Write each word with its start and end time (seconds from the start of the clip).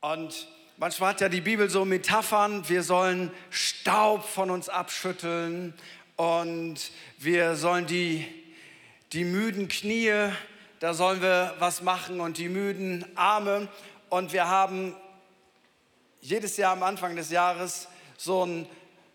Und 0.00 0.46
manchmal 0.76 1.10
hat 1.10 1.20
ja 1.20 1.28
die 1.28 1.40
Bibel 1.40 1.70
so 1.70 1.84
Metaphern, 1.84 2.68
wir 2.68 2.82
sollen 2.82 3.30
Staub 3.50 4.24
von 4.24 4.50
uns 4.50 4.68
abschütteln 4.68 5.72
und 6.16 6.90
wir 7.18 7.56
sollen 7.56 7.86
die, 7.86 8.26
die 9.12 9.24
müden 9.24 9.68
Knie, 9.68 10.30
da 10.80 10.92
sollen 10.92 11.22
wir 11.22 11.54
was 11.58 11.80
machen 11.82 12.20
und 12.20 12.36
die 12.36 12.50
müden 12.50 13.06
Arme. 13.16 13.68
Und 14.10 14.34
wir 14.34 14.48
haben 14.48 14.94
jedes 16.20 16.58
Jahr 16.58 16.72
am 16.72 16.82
Anfang 16.82 17.16
des 17.16 17.30
Jahres 17.30 17.88
so 18.18 18.44
ein 18.44 18.68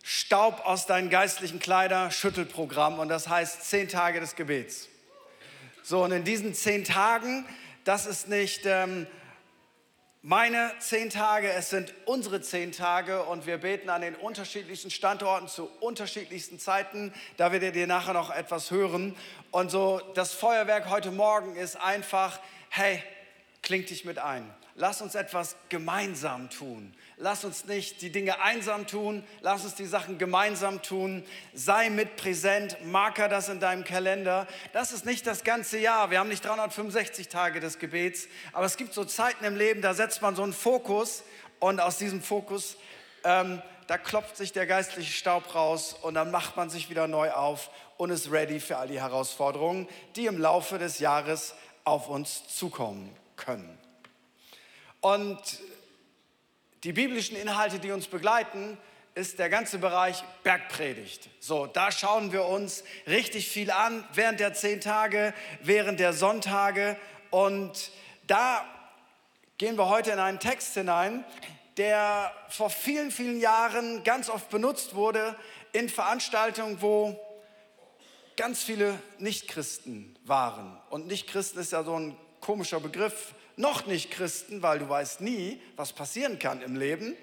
Staub 0.03 0.65
aus 0.65 0.87
deinen 0.87 1.11
geistlichen 1.11 1.59
Kleider 1.59 2.09
Schüttelprogramm 2.09 2.97
und 2.97 3.09
das 3.09 3.29
heißt 3.29 3.69
zehn 3.69 3.87
Tage 3.87 4.19
des 4.19 4.35
Gebets. 4.35 4.89
So, 5.83 6.03
und 6.03 6.11
in 6.11 6.23
diesen 6.23 6.55
zehn 6.55 6.83
Tagen, 6.83 7.45
das 7.83 8.07
ist 8.07 8.27
nicht 8.27 8.63
ähm, 8.65 9.05
meine 10.23 10.71
zehn 10.77 11.09
Tage, 11.09 11.51
es 11.51 11.71
sind 11.71 11.93
unsere 12.05 12.41
zehn 12.41 12.71
Tage 12.71 13.23
und 13.23 13.47
wir 13.47 13.57
beten 13.57 13.89
an 13.89 14.01
den 14.01 14.15
unterschiedlichsten 14.15 14.91
Standorten 14.91 15.47
zu 15.47 15.67
unterschiedlichsten 15.79 16.59
Zeiten. 16.59 17.11
Da 17.37 17.51
werdet 17.51 17.75
ihr 17.75 17.87
nachher 17.87 18.13
noch 18.13 18.29
etwas 18.29 18.69
hören. 18.69 19.15
Und 19.49 19.71
so 19.71 19.99
das 20.13 20.33
Feuerwerk 20.33 20.89
heute 20.89 21.09
Morgen 21.09 21.55
ist 21.55 21.75
einfach, 21.75 22.39
hey, 22.69 23.01
kling 23.63 23.85
dich 23.85 24.05
mit 24.05 24.19
ein. 24.19 24.47
Lass 24.75 25.01
uns 25.01 25.15
etwas 25.15 25.55
gemeinsam 25.69 26.51
tun. 26.51 26.93
Lass 27.23 27.43
uns 27.43 27.65
nicht 27.65 28.01
die 28.01 28.11
Dinge 28.11 28.41
einsam 28.41 28.87
tun, 28.87 29.23
lass 29.41 29.63
uns 29.63 29.75
die 29.75 29.85
Sachen 29.85 30.17
gemeinsam 30.17 30.81
tun. 30.81 31.23
Sei 31.53 31.91
mit 31.91 32.15
präsent, 32.15 32.83
marker 32.83 33.29
das 33.29 33.47
in 33.47 33.59
deinem 33.59 33.83
Kalender. 33.83 34.47
Das 34.73 34.91
ist 34.91 35.05
nicht 35.05 35.27
das 35.27 35.43
ganze 35.43 35.77
Jahr. 35.77 36.09
Wir 36.09 36.17
haben 36.17 36.29
nicht 36.29 36.43
365 36.43 37.27
Tage 37.27 37.59
des 37.59 37.77
Gebets, 37.77 38.27
aber 38.53 38.65
es 38.65 38.75
gibt 38.75 38.95
so 38.95 39.05
Zeiten 39.05 39.45
im 39.45 39.55
Leben, 39.55 39.83
da 39.83 39.93
setzt 39.93 40.23
man 40.23 40.35
so 40.35 40.41
einen 40.41 40.51
Fokus 40.51 41.23
und 41.59 41.79
aus 41.79 41.99
diesem 41.99 42.23
Fokus, 42.23 42.75
ähm, 43.23 43.61
da 43.85 43.99
klopft 43.99 44.35
sich 44.35 44.51
der 44.51 44.65
geistliche 44.65 45.13
Staub 45.13 45.53
raus 45.53 45.93
und 46.01 46.15
dann 46.15 46.31
macht 46.31 46.57
man 46.57 46.71
sich 46.71 46.89
wieder 46.89 47.07
neu 47.07 47.29
auf 47.29 47.69
und 47.97 48.09
ist 48.09 48.31
ready 48.31 48.59
für 48.59 48.77
all 48.77 48.87
die 48.87 48.99
Herausforderungen, 48.99 49.87
die 50.15 50.25
im 50.25 50.39
Laufe 50.39 50.79
des 50.79 50.97
Jahres 50.97 51.53
auf 51.83 52.09
uns 52.09 52.47
zukommen 52.47 53.15
können. 53.35 53.77
Und 55.01 55.37
die 56.83 56.93
biblischen 56.93 57.35
Inhalte, 57.35 57.79
die 57.79 57.91
uns 57.91 58.07
begleiten, 58.07 58.77
ist 59.13 59.39
der 59.39 59.49
ganze 59.49 59.77
Bereich 59.77 60.23
Bergpredigt. 60.43 61.29
So, 61.39 61.67
da 61.67 61.91
schauen 61.91 62.31
wir 62.31 62.45
uns 62.45 62.83
richtig 63.07 63.49
viel 63.49 63.69
an 63.69 64.05
während 64.13 64.39
der 64.39 64.53
zehn 64.53 64.79
Tage, 64.79 65.33
während 65.61 65.99
der 65.99 66.13
Sonntage. 66.13 66.97
Und 67.29 67.91
da 68.25 68.65
gehen 69.57 69.77
wir 69.77 69.89
heute 69.89 70.11
in 70.11 70.19
einen 70.19 70.39
Text 70.39 70.73
hinein, 70.73 71.25
der 71.77 72.31
vor 72.49 72.69
vielen, 72.69 73.11
vielen 73.11 73.39
Jahren 73.39 74.03
ganz 74.03 74.29
oft 74.29 74.49
benutzt 74.49 74.95
wurde 74.95 75.35
in 75.73 75.89
Veranstaltungen, 75.89 76.81
wo 76.81 77.19
ganz 78.37 78.63
viele 78.63 78.97
Nichtchristen 79.19 80.17
waren. 80.23 80.79
Und 80.89 81.07
Nichtchristen 81.07 81.61
ist 81.61 81.73
ja 81.73 81.83
so 81.83 81.95
ein 81.95 82.17
komischer 82.39 82.79
Begriff 82.79 83.35
noch 83.55 83.85
nicht 83.85 84.11
Christen, 84.11 84.61
weil 84.61 84.79
du 84.79 84.89
weißt 84.89 85.21
nie, 85.21 85.61
was 85.75 85.93
passieren 85.93 86.39
kann 86.39 86.61
im 86.61 86.75
Leben. 86.75 87.15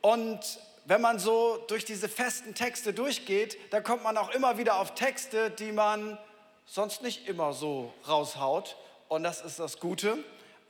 Und 0.00 0.40
wenn 0.84 1.00
man 1.00 1.18
so 1.18 1.62
durch 1.68 1.84
diese 1.84 2.08
festen 2.08 2.54
Texte 2.54 2.92
durchgeht, 2.92 3.58
da 3.70 3.80
kommt 3.80 4.02
man 4.02 4.16
auch 4.16 4.30
immer 4.30 4.58
wieder 4.58 4.78
auf 4.78 4.94
Texte, 4.94 5.50
die 5.50 5.72
man 5.72 6.18
sonst 6.64 7.02
nicht 7.02 7.28
immer 7.28 7.52
so 7.52 7.92
raushaut. 8.08 8.76
Und 9.08 9.22
das 9.22 9.40
ist 9.40 9.58
das 9.58 9.80
Gute. 9.80 10.18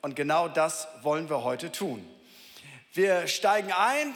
Und 0.03 0.17
genau 0.17 0.49
das 0.49 0.89
wollen 1.03 1.29
wir 1.29 1.45
heute 1.45 1.71
tun. 1.73 2.09
Wir 2.93 3.27
steigen 3.27 3.73
ein 3.73 4.15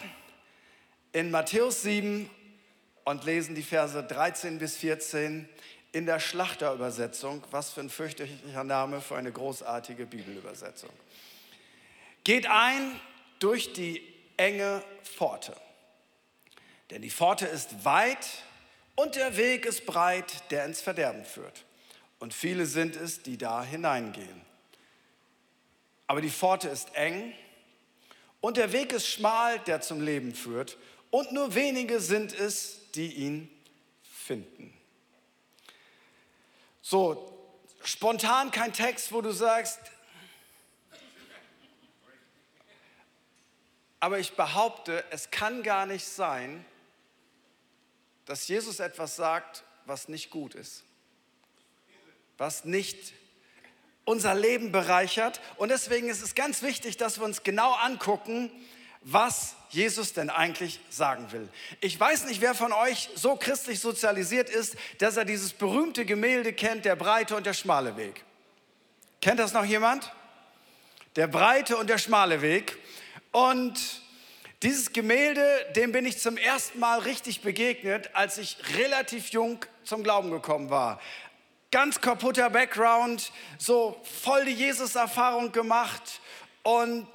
in 1.13 1.31
Matthäus 1.31 1.83
7 1.83 2.31
und 3.05 3.25
lesen 3.25 3.55
die 3.55 3.63
Verse 3.63 4.03
13 4.03 4.59
bis 4.59 4.77
14 4.77 5.49
in 5.93 6.07
der 6.07 6.21
Schlachterübersetzung, 6.21 7.45
was 7.51 7.71
für 7.71 7.81
ein 7.81 7.91
fürchterlicher 7.91 8.65
Name 8.65 9.01
für 9.01 9.17
eine 9.17 9.31
großartige 9.31 10.07
Bibelübersetzung. 10.07 10.91
Geht 12.25 12.47
ein 12.47 12.99
durch 13.39 13.73
die 13.75 14.03
enge 14.37 14.83
Pforte. 15.05 15.55
Denn 16.91 17.03
die 17.03 17.11
Pforte 17.11 17.47
ist 17.47 17.85
weit 17.85 18.27
und 18.95 19.17
der 19.17 19.37
Weg 19.37 19.67
ist 19.67 19.87
breit, 19.87 20.51
der 20.51 20.65
ins 20.65 20.81
Verderben 20.81 21.25
führt. 21.25 21.65
Und 22.19 22.33
viele 22.33 22.67
sind 22.67 22.97
es, 22.97 23.23
die 23.23 23.37
da 23.37 23.63
hineingehen. 23.63 24.43
Aber 26.07 26.21
die 26.21 26.31
Pforte 26.31 26.69
ist 26.69 26.95
eng 26.95 27.33
und 28.41 28.57
der 28.57 28.73
Weg 28.73 28.93
ist 28.93 29.09
schmal, 29.09 29.59
der 29.61 29.81
zum 29.81 30.01
Leben 30.01 30.35
führt. 30.35 30.77
Und 31.11 31.33
nur 31.33 31.55
wenige 31.55 32.01
sind 32.01 32.33
es, 32.33 32.91
die 32.95 33.13
ihn 33.13 33.51
finden. 34.03 34.73
So, 36.83 37.33
spontan 37.85 38.51
kein 38.51 38.73
Text, 38.73 39.13
wo 39.13 39.21
du 39.21 39.31
sagst, 39.31 39.79
aber 44.01 44.19
ich 44.19 44.33
behaupte, 44.33 45.05
es 45.11 45.31
kann 45.31 45.63
gar 45.63 45.87
nicht 45.87 46.05
sein, 46.05 46.65
dass 48.25 48.49
Jesus 48.49 48.81
etwas 48.81 49.15
sagt, 49.15 49.63
was 49.87 50.09
nicht 50.09 50.31
gut 50.31 50.57
ist, 50.57 50.83
was 52.37 52.65
nicht 52.65 53.13
unser 54.05 54.35
Leben 54.35 54.73
bereichert. 54.73 55.41
Und 55.57 55.69
deswegen 55.69 56.09
ist 56.09 56.21
es 56.21 56.35
ganz 56.35 56.63
wichtig, 56.63 56.97
dass 56.97 57.19
wir 57.19 57.25
uns 57.25 57.45
genau 57.45 57.75
angucken, 57.75 58.51
was 59.05 59.55
Jesus 59.71 60.13
denn 60.13 60.31
eigentlich 60.31 60.81
sagen 60.91 61.33
will. 61.33 61.49
Ich 61.81 61.99
weiß 61.99 62.27
nicht, 62.27 62.41
wer 62.41 62.55
von 62.55 62.73
euch 62.73 63.09
so 63.15 63.37
christlich 63.37 63.81
sozialisiert 63.81 64.51
ist, 64.51 64.77
dass 64.99 65.17
er 65.17 65.25
dieses 65.25 65.53
berühmte 65.53 66.05
Gemälde 66.05 66.53
kennt, 66.53 66.85
der 66.85 66.95
breite 66.95 67.37
und 67.37 67.47
der 67.47 67.55
schmale 67.55 67.97
Weg. 67.97 68.25
Kennt 69.21 69.41
das 69.41 69.53
noch 69.53 69.65
jemand? 69.65 70.13
Der 71.17 71.27
breite 71.27 71.77
und 71.77 71.89
der 71.89 71.99
schmale 71.99 72.43
Weg. 72.43 72.77
Und 73.31 73.81
dieses 74.63 74.93
Gemälde, 74.93 75.43
dem 75.75 75.91
bin 75.91 76.07
ich 76.07 76.19
zum 76.19 76.37
ersten 76.37 76.79
Mal 76.79 77.01
richtig 77.01 77.41
begegnet, 77.41 78.11
als 78.15 78.39
ich 78.39 78.57
relativ 78.77 79.31
jung 79.31 79.65
zum 79.85 80.03
Glauben 80.03 80.31
gekommen 80.31 80.71
war. 80.71 81.01
Ganz 81.71 82.01
kaputter 82.01 82.51
Background, 82.51 83.33
so 83.59 84.01
voll 84.23 84.45
die 84.45 84.53
Jesus-Erfahrung 84.53 85.51
gemacht 85.51 86.21
und 86.63 87.09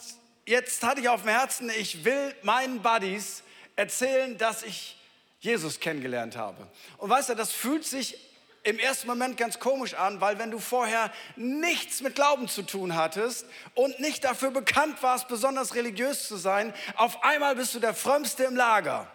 jetzt 0.48 0.82
hatte 0.84 1.02
ich 1.02 1.10
auf 1.10 1.22
dem 1.22 1.30
Herzen, 1.30 1.70
ich 1.70 2.04
will 2.04 2.34
meinen 2.42 2.82
Buddies 2.82 3.44
erzählen, 3.76 4.38
dass 4.38 4.64
ich 4.64 4.98
Jesus 5.40 5.80
kennengelernt 5.80 6.36
habe. 6.36 6.68
Und 6.98 7.10
weißt 7.10 7.30
du, 7.30 7.36
das 7.36 7.52
fühlt 7.52 7.86
sich 7.86 8.18
im 8.64 8.80
ersten 8.80 9.08
Moment 9.08 9.38
ganz 9.38 9.60
komisch 9.60 9.94
an, 9.94 10.20
weil 10.20 10.40
wenn 10.40 10.52
du 10.52 10.60
vorher 10.60 11.12
nichts 11.36 12.02
mit 12.02 12.16
Glauben 12.16 12.48
zu 12.48 12.64
tun 12.64 12.96
hattest 12.96 13.46
und 13.76 14.00
nicht 14.00 14.24
dafür 14.24 14.52
bekannt 14.52 15.02
warst, 15.04 15.28
besonders 15.28 15.76
religiös 15.76 16.28
zu 16.28 16.38
sein, 16.38 16.74
auf 16.96 17.24
einmal 17.24 17.56
bist 17.56 17.76
du 17.76 17.80
der 17.80 17.94
Frömmste 17.94 18.46
im 18.46 18.56
Lager. 18.56 19.10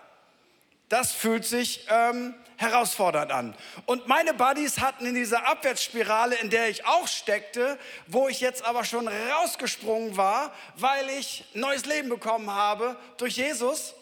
Das 0.93 1.11
fühlt 1.11 1.47
sich 1.47 1.87
ähm, 1.89 2.35
herausfordernd 2.59 3.33
an. 3.33 3.55
Und 3.87 4.09
meine 4.09 4.35
Buddies 4.35 4.79
hatten 4.79 5.07
in 5.07 5.15
dieser 5.15 5.49
Abwärtsspirale, 5.49 6.35
in 6.35 6.51
der 6.51 6.69
ich 6.69 6.85
auch 6.85 7.09
steckte, 7.09 7.79
wo 8.09 8.29
ich 8.29 8.43
jetzt 8.43 8.63
aber 8.63 8.85
schon 8.85 9.09
rausgesprungen 9.09 10.19
war, 10.19 10.53
weil 10.77 11.09
ich 11.19 11.47
neues 11.55 11.87
Leben 11.87 12.11
bekommen 12.11 12.51
habe 12.51 12.99
durch 13.17 13.39
Jesus, 13.39 13.95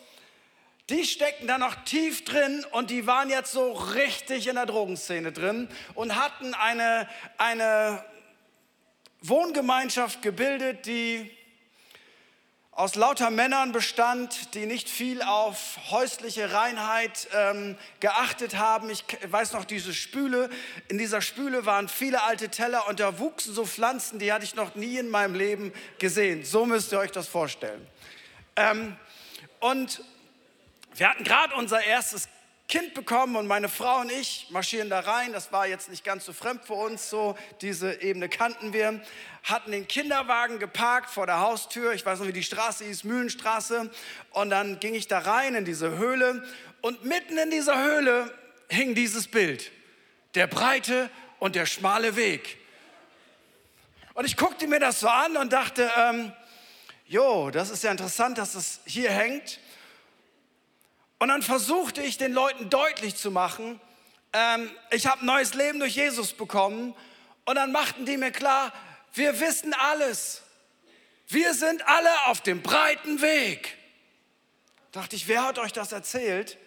die 0.88 1.04
steckten 1.04 1.46
da 1.46 1.58
noch 1.58 1.76
tief 1.84 2.24
drin 2.24 2.66
und 2.72 2.90
die 2.90 3.06
waren 3.06 3.30
jetzt 3.30 3.52
so 3.52 3.70
richtig 3.70 4.48
in 4.48 4.56
der 4.56 4.66
Drogenszene 4.66 5.30
drin 5.30 5.68
und 5.94 6.16
hatten 6.16 6.54
eine, 6.54 7.08
eine 7.38 8.04
Wohngemeinschaft 9.20 10.22
gebildet, 10.22 10.86
die 10.86 11.30
aus 12.72 12.94
lauter 12.94 13.30
Männern 13.30 13.72
bestand, 13.72 14.54
die 14.54 14.64
nicht 14.64 14.88
viel 14.88 15.22
auf 15.22 15.78
häusliche 15.90 16.52
Reinheit 16.52 17.28
ähm, 17.34 17.76
geachtet 17.98 18.56
haben. 18.56 18.88
Ich 18.90 19.04
weiß 19.28 19.52
noch 19.52 19.64
diese 19.64 19.92
Spüle. 19.92 20.48
In 20.88 20.96
dieser 20.96 21.20
Spüle 21.20 21.66
waren 21.66 21.88
viele 21.88 22.22
alte 22.22 22.48
Teller 22.48 22.88
und 22.88 23.00
da 23.00 23.18
wuchsen 23.18 23.52
so 23.54 23.66
Pflanzen, 23.66 24.18
die 24.18 24.32
hatte 24.32 24.44
ich 24.44 24.54
noch 24.54 24.76
nie 24.76 24.98
in 24.98 25.10
meinem 25.10 25.34
Leben 25.34 25.72
gesehen. 25.98 26.44
So 26.44 26.64
müsst 26.64 26.92
ihr 26.92 27.00
euch 27.00 27.12
das 27.12 27.26
vorstellen. 27.26 27.84
Ähm, 28.56 28.96
und 29.58 30.02
wir 30.94 31.08
hatten 31.08 31.24
gerade 31.24 31.54
unser 31.54 31.82
erstes 31.82 32.28
Kind 32.70 32.94
bekommen 32.94 33.34
und 33.34 33.48
meine 33.48 33.68
Frau 33.68 33.98
und 33.98 34.12
ich 34.12 34.46
marschieren 34.50 34.90
da 34.90 35.00
rein. 35.00 35.32
Das 35.32 35.50
war 35.50 35.66
jetzt 35.66 35.90
nicht 35.90 36.04
ganz 36.04 36.24
so 36.24 36.32
fremd 36.32 36.64
für 36.64 36.74
uns, 36.74 37.10
so 37.10 37.36
diese 37.62 38.00
Ebene 38.00 38.28
kannten 38.28 38.72
wir. 38.72 39.00
Hatten 39.42 39.72
den 39.72 39.88
Kinderwagen 39.88 40.60
geparkt 40.60 41.10
vor 41.10 41.26
der 41.26 41.40
Haustür. 41.40 41.94
Ich 41.94 42.06
weiß 42.06 42.20
noch, 42.20 42.28
wie 42.28 42.32
die 42.32 42.44
Straße 42.44 42.84
hieß, 42.84 43.02
Mühlenstraße. 43.02 43.90
Und 44.30 44.50
dann 44.50 44.78
ging 44.78 44.94
ich 44.94 45.08
da 45.08 45.18
rein 45.18 45.56
in 45.56 45.64
diese 45.64 45.98
Höhle 45.98 46.46
und 46.80 47.04
mitten 47.04 47.36
in 47.38 47.50
dieser 47.50 47.82
Höhle 47.82 48.32
hing 48.68 48.94
dieses 48.94 49.26
Bild. 49.26 49.72
Der 50.36 50.46
breite 50.46 51.10
und 51.40 51.56
der 51.56 51.66
schmale 51.66 52.14
Weg. 52.14 52.56
Und 54.14 54.26
ich 54.26 54.36
guckte 54.36 54.68
mir 54.68 54.78
das 54.78 55.00
so 55.00 55.08
an 55.08 55.36
und 55.36 55.52
dachte, 55.52 55.90
ähm, 55.98 56.30
jo, 57.06 57.50
das 57.50 57.70
ist 57.70 57.82
ja 57.82 57.90
interessant, 57.90 58.38
dass 58.38 58.54
es 58.54 58.78
hier 58.84 59.10
hängt. 59.10 59.58
Und 61.20 61.28
dann 61.28 61.42
versuchte 61.42 62.02
ich 62.02 62.16
den 62.16 62.32
Leuten 62.32 62.70
deutlich 62.70 63.14
zu 63.14 63.30
machen, 63.30 63.78
ähm, 64.32 64.70
ich 64.90 65.06
habe 65.06 65.24
neues 65.24 65.54
Leben 65.54 65.78
durch 65.78 65.94
Jesus 65.94 66.32
bekommen. 66.32 66.94
Und 67.44 67.56
dann 67.56 67.72
machten 67.72 68.06
die 68.06 68.16
mir 68.16 68.30
klar, 68.30 68.72
wir 69.12 69.38
wissen 69.38 69.74
alles. 69.74 70.42
Wir 71.28 71.54
sind 71.54 71.86
alle 71.86 72.26
auf 72.26 72.40
dem 72.40 72.62
breiten 72.62 73.20
Weg. 73.20 73.76
Dachte 74.92 75.14
ich, 75.14 75.28
wer 75.28 75.44
hat 75.44 75.58
euch 75.58 75.72
das 75.72 75.92
erzählt? 75.92 76.58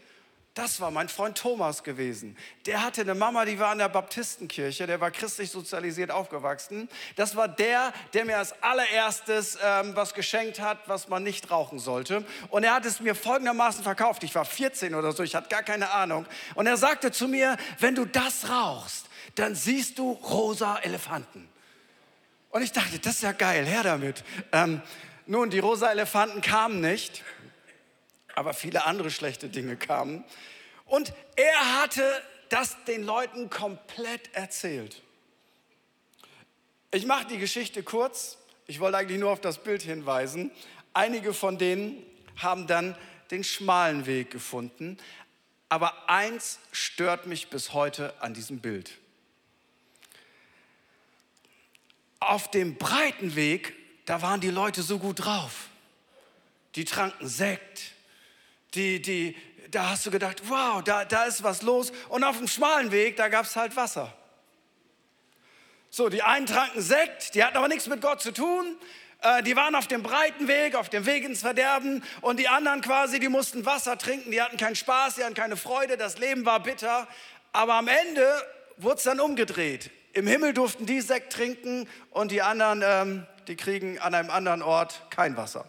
Das 0.54 0.80
war 0.80 0.92
mein 0.92 1.10
Freund 1.10 1.36
Thomas 1.36 1.82
gewesen. 1.82 2.38
Der 2.68 2.84
hatte 2.84 3.02
eine 3.02 3.16
Mama, 3.16 3.44
die 3.44 3.58
war 3.58 3.72
in 3.72 3.80
der 3.80 3.90
Baptistenkirche, 3.90 4.86
der 4.86 5.02
war 5.02 5.10
christlich 5.10 5.50
sozialisiert 5.50 6.12
aufgewachsen. 6.12 6.90
Das 7.16 7.36
war 7.36 7.48
der, 7.48 7.92
der 8.14 8.26
mir 8.26 8.38
als 8.38 8.54
allererstes 8.62 9.58
ähm, 9.64 9.96
was 9.96 10.14
geschenkt 10.14 10.60
hat, 10.60 10.78
was 10.88 11.08
man 11.08 11.24
nicht 11.24 11.50
rauchen 11.50 11.80
sollte. 11.80 12.24
Und 12.50 12.64
er 12.64 12.76
hat 12.76 12.86
es 12.86 13.00
mir 13.00 13.16
folgendermaßen 13.16 13.84
verkauft. 13.84 14.24
Ich 14.24 14.36
war 14.36 14.46
14 14.46 14.94
oder 14.94 15.12
so, 15.12 15.24
ich 15.24 15.34
hatte 15.34 15.50
gar 15.50 15.64
keine 15.64 15.90
Ahnung. 15.90 16.28
Und 16.54 16.68
er 16.68 16.78
sagte 16.78 17.12
zu 17.12 17.28
mir, 17.28 17.58
wenn 17.80 17.96
du 17.96 18.06
das 18.06 18.48
rauchst, 18.48 19.08
dann 19.34 19.56
siehst 19.56 19.98
du 19.98 20.12
rosa 20.12 20.78
Elefanten. 20.84 21.50
Und 22.52 22.62
ich 22.62 22.72
dachte, 22.72 23.00
das 23.00 23.16
ist 23.16 23.24
ja 23.24 23.32
geil, 23.32 23.66
her 23.66 23.82
damit. 23.82 24.24
Ähm, 24.52 24.84
nun, 25.26 25.50
die 25.50 25.58
rosa 25.58 25.90
Elefanten 25.90 26.42
kamen 26.42 26.80
nicht 26.80 27.24
aber 28.36 28.54
viele 28.54 28.86
andere 28.86 29.12
schlechte 29.12 29.50
Dinge 29.50 29.76
kamen. 29.76 30.24
Und 30.86 31.14
er 31.36 31.82
hatte 31.82 32.04
das 32.50 32.76
den 32.86 33.04
Leuten 33.04 33.50
komplett 33.50 34.34
erzählt. 34.34 35.02
Ich 36.92 37.06
mache 37.06 37.26
die 37.26 37.40
Geschichte 37.40 37.82
kurz. 37.82 38.38
Ich 38.68 38.80
wollte 38.80 38.98
eigentlich 38.98 39.20
nur 39.20 39.32
auf 39.32 39.42
das 39.42 39.64
Bild 39.64 39.82
hinweisen. 39.82 40.52
Einige 40.94 41.34
von 41.34 41.58
denen 41.58 42.04
haben 42.38 42.68
dann 42.68 42.96
den 43.32 43.44
schmalen 43.44 44.06
Weg 44.06 44.30
gefunden. 44.30 44.98
Aber 45.70 46.08
eins 46.08 46.60
stört 46.72 47.26
mich 47.26 47.50
bis 47.50 47.74
heute 47.74 48.14
an 48.22 48.36
diesem 48.36 48.60
Bild. 48.60 48.92
Auf 52.20 52.52
dem 52.52 52.76
breiten 52.76 53.36
Weg, 53.36 53.74
da 54.06 54.22
waren 54.22 54.40
die 54.40 54.52
Leute 54.52 54.84
so 54.84 55.00
gut 55.00 55.26
drauf. 55.26 55.70
Die 56.76 56.86
tranken 56.86 57.28
Sekt, 57.28 57.93
die, 58.76 59.02
die, 59.02 59.36
da 59.72 59.90
hast 59.90 60.06
du 60.06 60.12
gedacht, 60.12 60.42
wow, 60.50 60.84
da, 60.84 61.06
da 61.06 61.26
ist 61.26 61.44
was 61.44 61.62
los. 61.62 61.92
Und 62.10 62.24
auf 62.24 62.38
dem 62.38 62.48
schmalen 62.48 62.92
Weg, 62.92 63.18
da 63.18 63.28
gab 63.28 63.46
es 63.46 63.56
halt 63.56 63.76
Wasser. 63.76 64.14
So, 65.90 66.10
die 66.10 66.24
einen 66.24 66.46
tranken 66.46 66.82
Sekt, 66.82 67.36
die 67.36 67.44
hatten 67.44 67.58
aber 67.58 67.68
nichts 67.68 67.88
mit 67.88 68.02
Gott 68.02 68.22
zu 68.22 68.32
tun. 68.32 68.78
Äh, 69.22 69.44
die 69.44 69.56
waren 69.56 69.76
auf 69.76 69.88
dem 69.88 70.04
breiten 70.04 70.48
Weg, 70.48 70.76
auf 70.76 70.90
dem 70.90 71.06
Weg 71.06 71.24
ins 71.24 71.42
Verderben. 71.42 72.04
Und 72.22 72.40
die 72.40 72.48
anderen 72.48 72.82
quasi, 72.82 73.20
die 73.20 73.30
mussten 73.30 73.66
Wasser 73.66 73.98
trinken, 73.98 74.32
die 74.32 74.42
hatten 74.42 74.58
keinen 74.58 74.76
Spaß, 74.76 75.16
die 75.16 75.24
hatten 75.24 75.36
keine 75.36 75.56
Freude, 75.56 75.98
das 75.98 76.18
Leben 76.18 76.46
war 76.46 76.62
bitter. 76.62 77.08
Aber 77.52 77.76
am 77.76 77.88
Ende 77.88 78.28
wurde 78.78 78.98
es 78.98 79.04
dann 79.04 79.20
umgedreht. 79.20 79.92
Im 80.14 80.28
Himmel 80.28 80.54
durften 80.54 80.86
die 80.86 81.02
Sekt 81.02 81.34
trinken 81.34 81.88
und 82.12 82.32
die 82.32 82.42
anderen, 82.42 82.84
ähm, 82.86 83.28
die 83.48 83.56
kriegen 83.56 84.00
an 84.00 84.14
einem 84.14 84.30
anderen 84.30 84.62
Ort 84.62 85.02
kein 85.10 85.38
Wasser. 85.38 85.66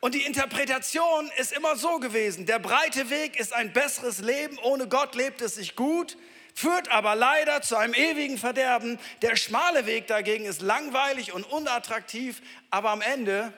Und 0.00 0.14
die 0.14 0.22
Interpretation 0.22 1.30
ist 1.38 1.52
immer 1.52 1.76
so 1.76 1.98
gewesen, 1.98 2.46
der 2.46 2.60
breite 2.60 3.10
Weg 3.10 3.38
ist 3.38 3.52
ein 3.52 3.72
besseres 3.72 4.20
Leben, 4.20 4.56
ohne 4.58 4.86
Gott 4.88 5.16
lebt 5.16 5.40
es 5.42 5.56
sich 5.56 5.74
gut, 5.74 6.16
führt 6.54 6.88
aber 6.90 7.16
leider 7.16 7.62
zu 7.62 7.76
einem 7.76 7.94
ewigen 7.94 8.38
Verderben. 8.38 9.00
Der 9.22 9.34
schmale 9.34 9.86
Weg 9.86 10.06
dagegen 10.06 10.44
ist 10.44 10.62
langweilig 10.62 11.32
und 11.32 11.44
unattraktiv, 11.44 12.42
aber 12.70 12.90
am 12.90 13.00
Ende 13.00 13.52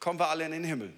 kommen 0.00 0.18
wir 0.18 0.28
alle 0.28 0.46
in 0.46 0.52
den 0.52 0.64
Himmel. 0.64 0.94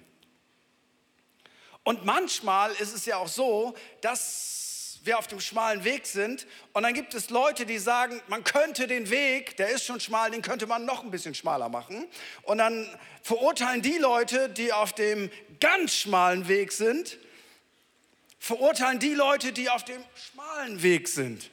Und 1.83 2.05
manchmal 2.05 2.71
ist 2.73 2.95
es 2.95 3.05
ja 3.05 3.17
auch 3.17 3.27
so, 3.27 3.73
dass 4.01 4.70
wir 5.03 5.17
auf 5.17 5.27
dem 5.27 5.39
schmalen 5.39 5.83
Weg 5.83 6.05
sind. 6.05 6.45
Und 6.73 6.83
dann 6.83 6.93
gibt 6.93 7.13
es 7.13 7.29
Leute, 7.29 7.65
die 7.65 7.79
sagen, 7.79 8.21
man 8.27 8.43
könnte 8.43 8.87
den 8.87 9.09
Weg, 9.09 9.57
der 9.57 9.69
ist 9.69 9.85
schon 9.85 9.99
schmal, 9.99 10.31
den 10.31 10.41
könnte 10.41 10.67
man 10.67 10.85
noch 10.85 11.03
ein 11.03 11.11
bisschen 11.11 11.33
schmaler 11.33 11.69
machen. 11.69 12.07
Und 12.43 12.59
dann 12.59 12.87
verurteilen 13.23 13.81
die 13.81 13.97
Leute, 13.97 14.49
die 14.49 14.71
auf 14.71 14.93
dem 14.93 15.31
ganz 15.59 15.95
schmalen 15.95 16.47
Weg 16.47 16.71
sind, 16.71 17.17
verurteilen 18.39 18.99
die 18.99 19.13
Leute, 19.13 19.51
die 19.53 19.69
auf 19.69 19.85
dem 19.85 20.03
schmalen 20.15 20.81
Weg 20.83 21.07
sind. 21.07 21.49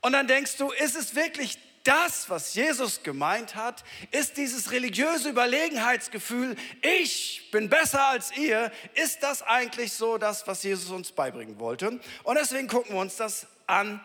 Und 0.00 0.12
dann 0.12 0.26
denkst 0.26 0.56
du, 0.58 0.70
ist 0.70 0.96
es 0.96 1.14
wirklich 1.14 1.58
das, 1.84 2.28
was 2.30 2.54
Jesus 2.54 3.02
gemeint 3.02 3.54
hat, 3.54 3.84
ist 4.10 4.36
dieses 4.36 4.72
religiöse 4.72 5.28
Überlegenheitsgefühl, 5.28 6.56
ich 6.82 7.50
bin 7.52 7.68
besser 7.68 8.06
als 8.08 8.36
ihr, 8.36 8.72
ist 8.94 9.22
das 9.22 9.42
eigentlich 9.42 9.92
so 9.92 10.18
das, 10.18 10.46
was 10.46 10.62
Jesus 10.62 10.90
uns 10.90 11.12
beibringen 11.12 11.60
wollte? 11.60 12.00
Und 12.24 12.34
deswegen 12.36 12.68
gucken 12.68 12.94
wir 12.94 13.00
uns 13.00 13.16
das 13.16 13.46
an. 13.66 14.00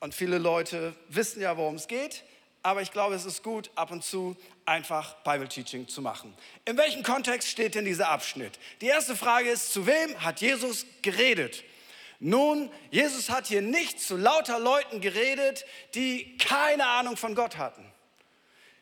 Und 0.00 0.14
viele 0.14 0.38
Leute 0.38 0.94
wissen 1.08 1.42
ja, 1.42 1.56
worum 1.56 1.74
es 1.74 1.88
geht, 1.88 2.22
aber 2.62 2.82
ich 2.82 2.92
glaube, 2.92 3.16
es 3.16 3.24
ist 3.24 3.42
gut, 3.42 3.70
ab 3.74 3.90
und 3.90 4.04
zu 4.04 4.36
einfach 4.64 5.16
Bible 5.24 5.48
Teaching 5.48 5.88
zu 5.88 6.02
machen. 6.02 6.34
In 6.64 6.76
welchem 6.76 7.02
Kontext 7.02 7.48
steht 7.48 7.74
denn 7.74 7.84
dieser 7.84 8.08
Abschnitt? 8.10 8.58
Die 8.80 8.86
erste 8.86 9.16
Frage 9.16 9.50
ist, 9.50 9.72
zu 9.72 9.86
wem 9.86 10.22
hat 10.22 10.40
Jesus 10.40 10.86
geredet? 11.02 11.64
Nun, 12.20 12.70
Jesus 12.90 13.30
hat 13.30 13.46
hier 13.46 13.62
nicht 13.62 14.00
zu 14.00 14.16
lauter 14.16 14.58
Leuten 14.58 15.00
geredet, 15.00 15.64
die 15.94 16.36
keine 16.38 16.86
Ahnung 16.86 17.16
von 17.16 17.34
Gott 17.34 17.58
hatten. 17.58 17.84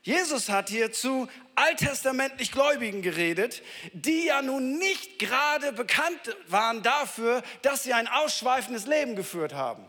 Jesus 0.02 0.48
hat 0.48 0.68
hier 0.68 0.92
zu 0.92 1.28
alttestamentlich 1.56 2.52
Gläubigen 2.52 3.02
geredet, 3.02 3.62
die 3.92 4.26
ja 4.26 4.40
nun 4.40 4.78
nicht 4.78 5.18
gerade 5.18 5.72
bekannt 5.72 6.36
waren 6.46 6.82
dafür, 6.82 7.42
dass 7.62 7.82
sie 7.82 7.92
ein 7.92 8.06
ausschweifendes 8.06 8.86
Leben 8.86 9.16
geführt 9.16 9.52
haben. 9.52 9.84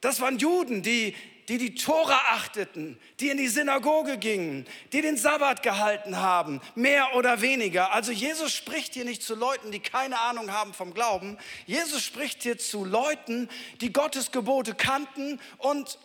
Das 0.00 0.20
waren 0.20 0.38
Juden, 0.38 0.82
die 0.82 1.16
die 1.48 1.58
die 1.58 1.74
Tora 1.74 2.18
achteten, 2.30 2.98
die 3.20 3.30
in 3.30 3.38
die 3.38 3.48
Synagoge 3.48 4.18
gingen, 4.18 4.66
die 4.92 5.00
den 5.00 5.16
Sabbat 5.16 5.62
gehalten 5.62 6.18
haben, 6.18 6.60
mehr 6.74 7.14
oder 7.14 7.40
weniger. 7.40 7.92
Also 7.92 8.12
Jesus 8.12 8.52
spricht 8.52 8.94
hier 8.94 9.04
nicht 9.04 9.22
zu 9.22 9.34
Leuten, 9.34 9.70
die 9.70 9.80
keine 9.80 10.18
Ahnung 10.20 10.52
haben 10.52 10.74
vom 10.74 10.92
Glauben. 10.92 11.38
Jesus 11.66 12.02
spricht 12.02 12.42
hier 12.42 12.58
zu 12.58 12.84
Leuten, 12.84 13.48
die 13.80 13.92
Gottes 13.92 14.30
Gebote 14.30 14.74
kannten 14.74 15.40
und 15.58 15.98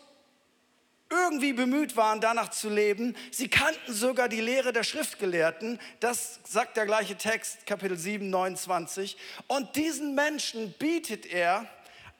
irgendwie 1.10 1.54
bemüht 1.54 1.96
waren, 1.96 2.22
danach 2.22 2.50
zu 2.50 2.70
leben. 2.70 3.16
Sie 3.30 3.48
kannten 3.48 3.94
sogar 3.94 4.30
die 4.30 4.42
Lehre 4.42 4.74
der 4.74 4.84
Schriftgelehrten. 4.84 5.80
Das 6.00 6.40
sagt 6.44 6.78
der 6.78 6.86
gleiche 6.86 7.16
Text, 7.16 7.66
Kapitel 7.68 7.98
7, 7.98 8.30
29. 8.30 9.18
Und 9.48 9.76
diesen 9.76 10.16
Menschen 10.16 10.74
bietet 10.80 11.26
er 11.26 11.68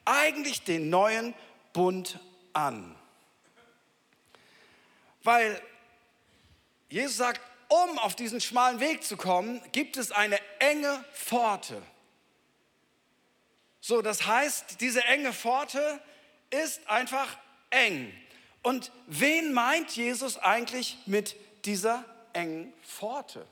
eigentlich 0.04 0.62
den 0.62 0.90
neuen 0.90 1.34
Bund 1.72 2.20
an. 2.52 2.94
Weil 5.24 5.60
Jesus 6.88 7.16
sagt, 7.16 7.40
um 7.68 7.98
auf 7.98 8.14
diesen 8.14 8.40
schmalen 8.40 8.78
Weg 8.78 9.02
zu 9.02 9.16
kommen, 9.16 9.60
gibt 9.72 9.96
es 9.96 10.12
eine 10.12 10.38
enge 10.60 11.04
Pforte. 11.12 11.82
So, 13.80 14.00
das 14.00 14.26
heißt, 14.26 14.80
diese 14.80 15.02
enge 15.04 15.32
Pforte 15.32 16.00
ist 16.50 16.88
einfach 16.88 17.36
eng. 17.70 18.12
Und 18.62 18.92
wen 19.06 19.52
meint 19.52 19.96
Jesus 19.96 20.38
eigentlich 20.38 20.98
mit 21.06 21.36
dieser 21.64 22.04
engen 22.32 22.72
Pforte? 22.82 23.46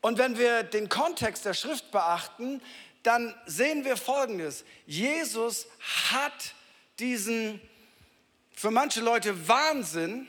Und 0.00 0.18
wenn 0.18 0.38
wir 0.38 0.62
den 0.62 0.88
Kontext 0.88 1.44
der 1.44 1.54
Schrift 1.54 1.90
beachten, 1.90 2.62
dann 3.02 3.34
sehen 3.46 3.84
wir 3.84 3.96
Folgendes. 3.96 4.64
Jesus 4.86 5.66
hat 6.10 6.54
diesen 6.98 7.60
für 8.56 8.70
manche 8.70 9.02
Leute 9.02 9.48
Wahnsinn 9.48 10.26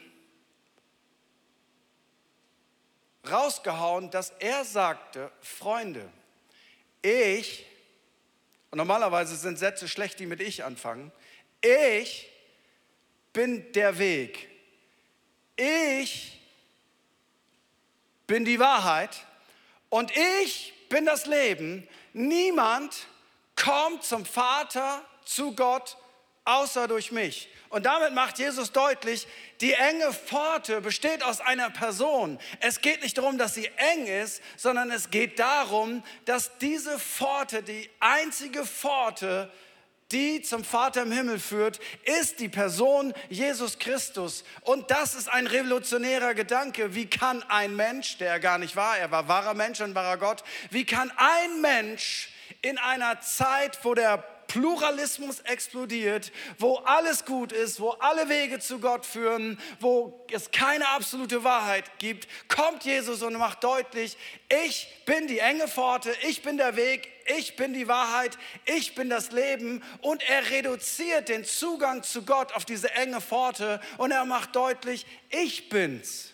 rausgehauen, 3.27 4.11
dass 4.11 4.31
er 4.39 4.65
sagte, 4.65 5.31
Freunde, 5.39 6.11
ich, 7.01 7.65
und 8.69 8.77
normalerweise 8.77 9.37
sind 9.37 9.57
Sätze 9.57 9.87
schlecht, 9.87 10.19
die 10.19 10.25
mit 10.25 10.41
ich 10.41 10.65
anfangen, 10.65 11.13
ich 11.61 12.29
bin 13.31 13.71
der 13.71 13.97
Weg. 13.97 14.49
Ich 15.55 16.41
bin 18.27 18.43
die 18.43 18.59
Wahrheit 18.59 19.25
und 19.89 20.11
ich 20.15 20.73
bin 20.89 21.05
das 21.05 21.25
Leben. 21.25 21.87
Niemand 22.11 23.07
kommt 23.55 24.03
zum 24.03 24.25
Vater, 24.25 25.01
zu 25.23 25.55
Gott, 25.55 25.97
außer 26.47 26.87
durch 26.87 27.11
mich. 27.11 27.49
Und 27.69 27.85
damit 27.85 28.13
macht 28.13 28.39
Jesus 28.39 28.71
deutlich, 28.71 29.27
die 29.59 29.73
enge 29.73 30.13
Pforte 30.13 30.79
besteht 30.79 31.21
aus 31.21 31.41
einer 31.41 31.69
Person. 31.69 32.39
Es 32.61 32.79
geht 32.81 33.01
nicht 33.01 33.17
darum, 33.17 33.37
dass 33.37 33.53
sie 33.53 33.69
eng 33.93 34.07
ist, 34.07 34.41
sondern 34.55 34.89
es 34.89 35.09
geht 35.09 35.39
darum, 35.39 36.03
dass 36.25 36.57
diese 36.59 36.97
Pforte 36.97 37.63
die 37.63 37.89
einzige 37.99 38.65
Pforte 38.65 39.51
die 40.11 40.41
zum 40.41 40.63
Vater 40.63 41.03
im 41.03 41.11
Himmel 41.11 41.39
führt, 41.39 41.79
ist 42.05 42.39
die 42.39 42.47
Person 42.47 43.13
Jesus 43.29 43.77
Christus. 43.77 44.45
Und 44.61 44.89
das 44.89 45.15
ist 45.15 45.27
ein 45.27 45.47
revolutionärer 45.47 46.33
Gedanke. 46.33 46.95
Wie 46.95 47.09
kann 47.09 47.43
ein 47.49 47.75
Mensch, 47.75 48.17
der 48.17 48.29
er 48.29 48.39
gar 48.39 48.57
nicht 48.57 48.75
war, 48.75 48.97
er 48.97 49.11
war 49.11 49.27
wahrer 49.27 49.53
Mensch 49.53 49.81
und 49.81 49.95
wahrer 49.95 50.17
Gott, 50.17 50.43
wie 50.71 50.85
kann 50.85 51.11
ein 51.17 51.61
Mensch 51.61 52.29
in 52.61 52.77
einer 52.77 53.19
Zeit, 53.19 53.79
wo 53.83 53.93
der 53.93 54.23
Pluralismus 54.57 55.39
explodiert, 55.41 56.31
wo 56.57 56.77
alles 56.77 57.25
gut 57.25 57.51
ist, 57.51 57.79
wo 57.79 57.91
alle 57.91 58.27
Wege 58.27 58.57
zu 58.57 58.79
Gott 58.79 59.05
führen, 59.05 59.59
wo 59.79 60.25
es 60.31 60.49
keine 60.49 60.87
absolute 60.89 61.43
Wahrheit 61.43 61.99
gibt, 61.99 62.27
kommt 62.47 62.83
Jesus 62.83 63.21
und 63.21 63.33
macht 63.33 63.63
deutlich, 63.63 64.17
ich 64.65 64.87
bin 65.05 65.27
die 65.27 65.37
enge 65.37 65.67
Pforte, 65.67 66.11
ich 66.27 66.41
bin 66.41 66.57
der 66.57 66.75
Weg, 66.75 67.07
ich 67.37 67.55
bin 67.55 67.73
die 67.73 67.87
Wahrheit, 67.87 68.35
ich 68.65 68.95
bin 68.95 69.11
das 69.11 69.31
Leben 69.31 69.83
und 70.01 70.27
er 70.27 70.49
reduziert 70.49 71.29
den 71.29 71.45
Zugang 71.45 72.01
zu 72.01 72.23
Gott 72.23 72.53
auf 72.53 72.65
diese 72.65 72.89
enge 72.95 73.21
Pforte 73.21 73.79
und 73.99 74.09
er 74.09 74.25
macht 74.25 74.55
deutlich, 74.55 75.05
ich 75.29 75.69
bin's. 75.69 76.33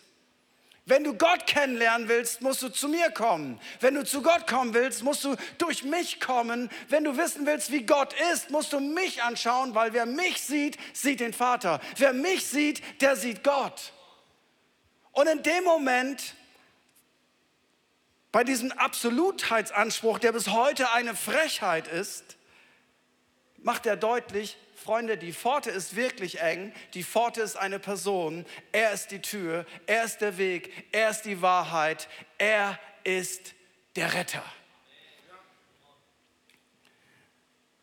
Wenn 0.85 1.05
du 1.05 1.13
Gott 1.13 1.47
kennenlernen 1.47 2.09
willst, 2.09 2.41
musst 2.41 2.61
du 2.61 2.67
zu 2.67 2.89
mir 2.89 3.09
kommen. 3.09 3.59
Wenn 3.79 3.95
du 3.95 4.03
zu 4.03 4.21
Gott 4.21 4.47
kommen 4.47 4.73
willst, 4.73 5.01
musst 5.01 5.23
du 5.23 5.35
durch 5.57 5.83
mich 5.83 6.19
kommen. 6.19 6.69
Wenn 6.89 7.05
du 7.05 7.15
wissen 7.15 7.45
willst, 7.45 7.71
wie 7.71 7.85
Gott 7.85 8.13
ist, 8.33 8.49
musst 8.49 8.73
du 8.73 8.81
mich 8.81 9.23
anschauen, 9.23 9.75
weil 9.75 9.93
wer 9.93 10.05
mich 10.05 10.41
sieht, 10.41 10.77
sieht 10.91 11.21
den 11.21 11.31
Vater. 11.31 11.79
Wer 11.95 12.11
mich 12.11 12.45
sieht, 12.45 12.81
der 13.01 13.15
sieht 13.15 13.45
Gott. 13.45 13.93
Und 15.13 15.27
in 15.27 15.41
dem 15.41 15.63
Moment, 15.63 16.35
bei 18.33 18.43
diesem 18.43 18.73
Absolutheitsanspruch, 18.73 20.19
der 20.19 20.33
bis 20.33 20.49
heute 20.49 20.91
eine 20.91 21.15
Frechheit 21.15 21.87
ist, 21.87 22.35
macht 23.57 23.85
er 23.85 23.95
deutlich, 23.95 24.57
Freunde, 24.83 25.17
die 25.17 25.33
Pforte 25.33 25.71
ist 25.71 25.95
wirklich 25.95 26.41
eng. 26.41 26.73
Die 26.93 27.03
Pforte 27.03 27.41
ist 27.41 27.55
eine 27.55 27.79
Person. 27.79 28.45
Er 28.71 28.91
ist 28.91 29.11
die 29.11 29.21
Tür. 29.21 29.65
Er 29.87 30.03
ist 30.03 30.19
der 30.19 30.37
Weg. 30.37 30.87
Er 30.91 31.09
ist 31.09 31.21
die 31.21 31.41
Wahrheit. 31.41 32.09
Er 32.37 32.77
ist 33.03 33.53
der 33.95 34.13
Retter. 34.13 34.43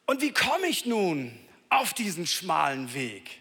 Und 0.06 0.20
wie 0.20 0.32
komme 0.32 0.66
ich 0.66 0.86
nun 0.86 1.38
auf 1.70 1.94
diesen 1.94 2.26
schmalen 2.26 2.92
Weg? 2.94 3.40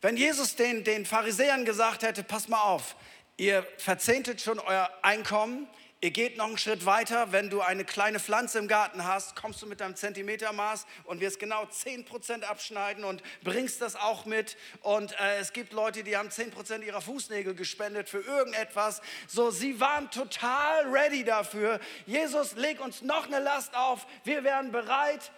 Wenn 0.00 0.16
Jesus 0.16 0.56
den, 0.56 0.82
den 0.84 1.04
Pharisäern 1.04 1.64
gesagt 1.64 2.02
hätte, 2.02 2.22
pass 2.22 2.48
mal 2.48 2.62
auf, 2.62 2.96
ihr 3.36 3.66
verzehntet 3.76 4.40
schon 4.40 4.58
euer 4.58 4.90
Einkommen, 5.02 5.68
Ihr 6.02 6.12
geht 6.12 6.38
noch 6.38 6.46
einen 6.46 6.56
Schritt 6.56 6.86
weiter, 6.86 7.30
wenn 7.30 7.50
du 7.50 7.60
eine 7.60 7.84
kleine 7.84 8.18
Pflanze 8.18 8.58
im 8.58 8.68
Garten 8.68 9.04
hast, 9.04 9.36
kommst 9.36 9.60
du 9.60 9.66
mit 9.66 9.82
deinem 9.82 9.96
Zentimetermaß 9.96 10.86
und 11.04 11.20
wirst 11.20 11.38
genau 11.38 11.64
10% 11.64 12.42
abschneiden 12.42 13.04
und 13.04 13.22
bringst 13.44 13.82
das 13.82 13.96
auch 13.96 14.24
mit. 14.24 14.56
Und 14.80 15.12
äh, 15.20 15.36
es 15.40 15.52
gibt 15.52 15.74
Leute, 15.74 16.02
die 16.02 16.16
haben 16.16 16.30
10% 16.30 16.80
ihrer 16.80 17.02
Fußnägel 17.02 17.54
gespendet 17.54 18.08
für 18.08 18.20
irgendetwas. 18.20 19.02
So, 19.26 19.50
sie 19.50 19.78
waren 19.78 20.10
total 20.10 20.86
ready 20.86 21.22
dafür. 21.22 21.78
Jesus, 22.06 22.54
leg 22.56 22.80
uns 22.80 23.02
noch 23.02 23.26
eine 23.26 23.40
Last 23.40 23.76
auf. 23.76 24.06
Wir 24.24 24.42
wären 24.42 24.72
bereit, 24.72 25.30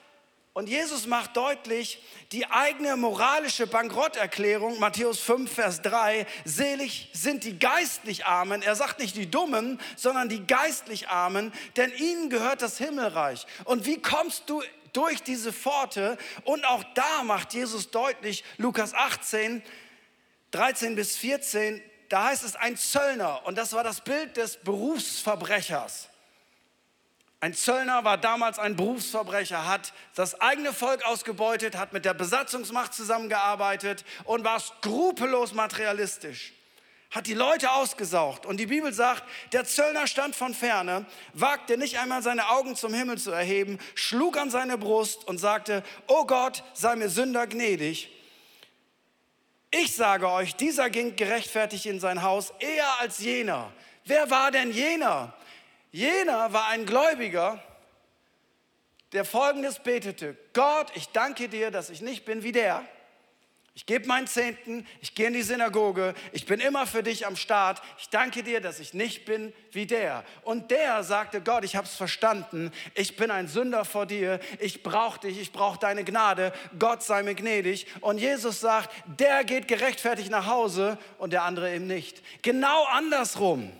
und 0.55 0.69
Jesus 0.69 1.07
macht 1.07 1.37
deutlich, 1.39 2.03
die 2.31 2.47
eigene 2.47 2.99
moralische 2.99 3.67
Bankrotterklärung, 3.67 4.79
Matthäus 4.79 5.19
5, 5.21 5.51
Vers 5.51 5.81
3, 5.81 6.27
selig 6.45 7.09
sind 7.15 7.45
die 7.45 7.59
geistlich 7.59 8.27
Armen. 8.27 8.61
Er 8.61 8.77
sagt 8.77 8.99
nicht 8.99 9.17
die 9.17 9.31
Dummen, 9.31 9.81
sondern 9.97 10.29
die 10.29 10.47
geistlich 10.47 11.09
Armen, 11.09 11.55
denn 11.77 11.91
ihnen 11.97 12.29
gehört 12.29 12.61
das 12.61 12.77
Himmelreich. 12.77 13.47
Und 13.65 13.87
wie 13.87 14.03
kommst 14.03 14.51
du 14.51 14.63
durch 14.93 15.23
diese 15.23 15.55
Pforte? 15.55 16.19
Und 16.45 16.67
auch 16.67 16.85
da 16.95 17.23
macht 17.23 17.55
Jesus 17.55 17.91
deutlich, 17.91 18.45
Lukas 18.59 18.93
18, 18.93 19.63
13 20.51 20.97
bis 20.97 21.17
14, 21.17 21.83
da 22.11 22.25
heißt 22.25 22.45
es 22.45 22.57
ein 22.57 22.77
Zöllner. 22.77 23.47
Und 23.47 23.57
das 23.57 23.73
war 23.73 23.85
das 23.85 24.03
Bild 24.03 24.37
des 24.37 24.59
Berufsverbrechers. 24.59 26.11
Ein 27.43 27.55
Zöllner 27.55 28.05
war 28.05 28.19
damals 28.19 28.61
ein 28.61 28.77
Berufsverbrecher, 28.77 29.67
hat 29.67 29.93
das 30.15 30.41
eigene 30.41 30.73
Volk 30.73 31.05
ausgebeutet, 31.05 31.77
hat 31.77 31.93
mit 31.93 32.05
der 32.05 32.15
Besatzungsmacht 32.15 32.95
zusammengearbeitet 32.95 34.05
und 34.23 34.45
war 34.45 34.61
skrupellos 34.61 35.53
materialistisch. 35.53 36.53
Hat 37.11 37.27
die 37.27 37.35
Leute 37.35 37.73
ausgesaugt. 37.73 38.47
Und 38.47 38.59
die 38.59 38.67
Bibel 38.67 38.93
sagt, 38.93 39.25
der 39.53 39.65
Zöllner 39.65 40.07
stand 40.07 40.37
von 40.37 40.55
ferne, 40.55 41.05
wagte 41.33 41.77
nicht 41.79 41.99
einmal 41.99 42.23
seine 42.23 42.49
Augen 42.49 42.77
zum 42.77 42.95
Himmel 42.95 43.19
zu 43.19 43.33
erheben, 43.33 43.81
schlug 43.97 44.37
an 44.37 44.49
seine 44.49 44.79
Brust 44.79 45.27
und 45.27 45.39
sagte, 45.39 45.83
Oh 46.07 46.27
Gott, 46.27 46.63
sei 46.75 46.95
mir 46.95 47.09
Sünder 47.09 47.49
gnädig. 47.49 48.09
Ich 49.73 49.97
sage 49.97 50.31
euch, 50.31 50.55
dieser 50.55 50.91
ging 50.91 51.17
gerechtfertigt 51.17 51.87
in 51.87 51.99
sein 51.99 52.23
Haus 52.23 52.53
eher 52.61 53.01
als 53.01 53.19
jener. 53.19 53.73
Wer 54.05 54.31
war 54.31 54.53
denn 54.53 54.71
jener? 54.71 55.35
Jener 55.93 56.53
war 56.55 56.69
ein 56.69 56.87
Gläubiger, 56.87 57.63
der 59.13 59.25
folgendes 59.25 59.79
betete: 59.79 60.37
Gott, 60.55 60.91
ich 60.95 61.11
danke 61.11 61.49
dir, 61.49 61.71
dass 61.71 61.91
ich 61.91 62.01
nicht 62.01 62.25
bin 62.25 62.43
wie 62.43 62.53
der. 62.53 62.85
Ich 63.75 63.87
gebe 63.87 64.07
meinen 64.07 64.27
Zehnten, 64.27 64.87
ich 65.01 65.15
gehe 65.15 65.29
in 65.29 65.33
die 65.33 65.43
Synagoge, 65.43 66.13
ich 66.33 66.45
bin 66.45 66.61
immer 66.61 66.87
für 66.87 67.03
dich 67.03 67.27
am 67.27 67.37
Start. 67.37 67.81
Ich 67.99 68.11
danke 68.11 68.43
dir, 68.43 68.61
dass 68.61 68.81
ich 68.81 68.93
nicht 68.93 69.25
bin 69.25 69.55
wie 69.71 69.87
der. 69.87 70.25
Und 70.43 70.71
der 70.71 71.03
sagte, 71.05 71.41
Gott, 71.41 71.65
ich 71.65 71.75
habe 71.75 71.87
es 71.87 71.95
verstanden, 71.95 72.71
ich 72.95 73.17
bin 73.17 73.31
ein 73.31 73.49
Sünder 73.49 73.87
vor 73.87 74.05
dir, 74.05 74.41
ich 74.61 74.83
brauche 74.83 75.21
dich, 75.21 75.41
ich 75.41 75.53
brauche 75.53 75.79
deine 75.79 76.05
Gnade, 76.05 76.53
Gott 76.79 77.03
sei 77.03 77.23
mir 77.23 77.35
gnädig. 77.35 77.87
Und 78.03 78.19
Jesus 78.19 78.61
sagt, 78.61 78.91
der 79.19 79.43
geht 79.43 79.69
gerechtfertigt 79.69 80.31
nach 80.31 80.47
Hause 80.47 80.99
und 81.17 81.33
der 81.33 81.45
andere 81.45 81.75
eben 81.75 81.87
nicht. 81.87 82.23
Genau 82.43 82.85
andersrum. 82.85 83.73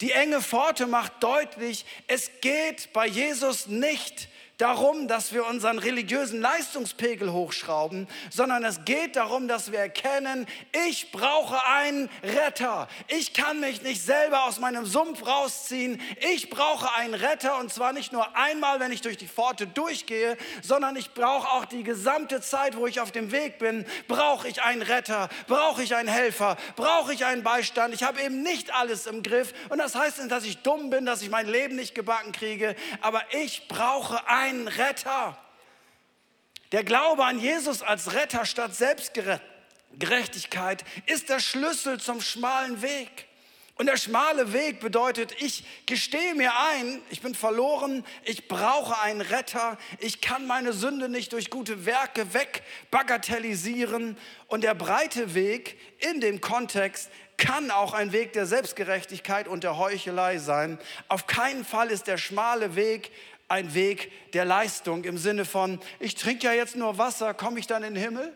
Die 0.00 0.12
enge 0.12 0.40
Pforte 0.40 0.86
macht 0.86 1.22
deutlich, 1.22 1.84
es 2.06 2.30
geht 2.40 2.92
bei 2.94 3.06
Jesus 3.06 3.66
nicht 3.66 4.28
darum, 4.60 5.08
dass 5.08 5.32
wir 5.32 5.46
unseren 5.46 5.78
religiösen 5.78 6.40
Leistungspegel 6.40 7.32
hochschrauben, 7.32 8.06
sondern 8.30 8.64
es 8.64 8.84
geht 8.84 9.16
darum, 9.16 9.48
dass 9.48 9.72
wir 9.72 9.78
erkennen, 9.78 10.46
ich 10.86 11.12
brauche 11.12 11.64
einen 11.66 12.10
Retter. 12.22 12.88
Ich 13.08 13.32
kann 13.32 13.60
mich 13.60 13.82
nicht 13.82 14.02
selber 14.02 14.44
aus 14.44 14.58
meinem 14.58 14.84
Sumpf 14.84 15.26
rausziehen. 15.26 16.00
Ich 16.34 16.50
brauche 16.50 16.94
einen 16.94 17.14
Retter 17.14 17.58
und 17.58 17.72
zwar 17.72 17.92
nicht 17.92 18.12
nur 18.12 18.36
einmal, 18.36 18.80
wenn 18.80 18.92
ich 18.92 19.00
durch 19.00 19.16
die 19.16 19.28
Pforte 19.28 19.66
durchgehe, 19.66 20.36
sondern 20.62 20.96
ich 20.96 21.14
brauche 21.14 21.48
auch 21.48 21.64
die 21.64 21.82
gesamte 21.82 22.40
Zeit, 22.40 22.76
wo 22.76 22.86
ich 22.86 23.00
auf 23.00 23.12
dem 23.12 23.32
Weg 23.32 23.58
bin, 23.58 23.86
brauche 24.08 24.48
ich 24.48 24.62
einen 24.62 24.82
Retter, 24.82 25.28
brauche 25.46 25.82
ich 25.82 25.94
einen 25.94 26.08
Helfer, 26.08 26.56
brauche 26.76 27.14
ich 27.14 27.24
einen 27.24 27.42
Beistand. 27.42 27.94
Ich 27.94 28.02
habe 28.02 28.20
eben 28.20 28.42
nicht 28.42 28.74
alles 28.74 29.06
im 29.06 29.22
Griff 29.22 29.54
und 29.70 29.78
das 29.78 29.94
heißt 29.94 30.18
nicht, 30.18 30.30
dass 30.30 30.44
ich 30.44 30.58
dumm 30.58 30.90
bin, 30.90 31.06
dass 31.06 31.22
ich 31.22 31.30
mein 31.30 31.48
Leben 31.48 31.76
nicht 31.76 31.94
gebacken 31.94 32.32
kriege, 32.32 32.74
aber 33.00 33.22
ich 33.32 33.68
brauche 33.68 34.26
einen 34.28 34.49
einen 34.50 34.68
Retter. 34.68 35.36
Der 36.72 36.84
Glaube 36.84 37.24
an 37.24 37.40
Jesus 37.40 37.82
als 37.82 38.14
Retter 38.14 38.44
statt 38.44 38.74
Selbstgerechtigkeit 38.74 40.84
ist 41.06 41.28
der 41.28 41.40
Schlüssel 41.40 42.00
zum 42.00 42.20
schmalen 42.20 42.80
Weg. 42.82 43.26
Und 43.76 43.86
der 43.86 43.96
schmale 43.96 44.52
Weg 44.52 44.80
bedeutet, 44.80 45.34
ich 45.40 45.64
gestehe 45.86 46.34
mir 46.34 46.52
ein, 46.72 47.00
ich 47.08 47.22
bin 47.22 47.34
verloren, 47.34 48.04
ich 48.24 48.46
brauche 48.46 49.00
einen 49.00 49.22
Retter, 49.22 49.78
ich 50.00 50.20
kann 50.20 50.46
meine 50.46 50.74
Sünde 50.74 51.08
nicht 51.08 51.32
durch 51.32 51.48
gute 51.48 51.86
Werke 51.86 52.34
wegbagatellisieren. 52.34 54.18
Und 54.48 54.64
der 54.64 54.74
breite 54.74 55.34
Weg 55.34 55.78
in 55.98 56.20
dem 56.20 56.42
Kontext 56.42 57.08
kann 57.38 57.70
auch 57.70 57.94
ein 57.94 58.12
Weg 58.12 58.34
der 58.34 58.44
Selbstgerechtigkeit 58.44 59.48
und 59.48 59.64
der 59.64 59.78
Heuchelei 59.78 60.36
sein. 60.36 60.78
Auf 61.08 61.26
keinen 61.26 61.64
Fall 61.64 61.90
ist 61.90 62.06
der 62.06 62.18
schmale 62.18 62.76
Weg 62.76 63.10
ein 63.50 63.74
Weg 63.74 64.32
der 64.32 64.44
Leistung 64.44 65.04
im 65.04 65.18
Sinne 65.18 65.44
von, 65.44 65.80
ich 65.98 66.14
trinke 66.14 66.46
ja 66.46 66.52
jetzt 66.52 66.76
nur 66.76 66.98
Wasser, 66.98 67.34
komme 67.34 67.58
ich 67.58 67.66
dann 67.66 67.82
in 67.82 67.94
den 67.94 68.02
Himmel? 68.02 68.32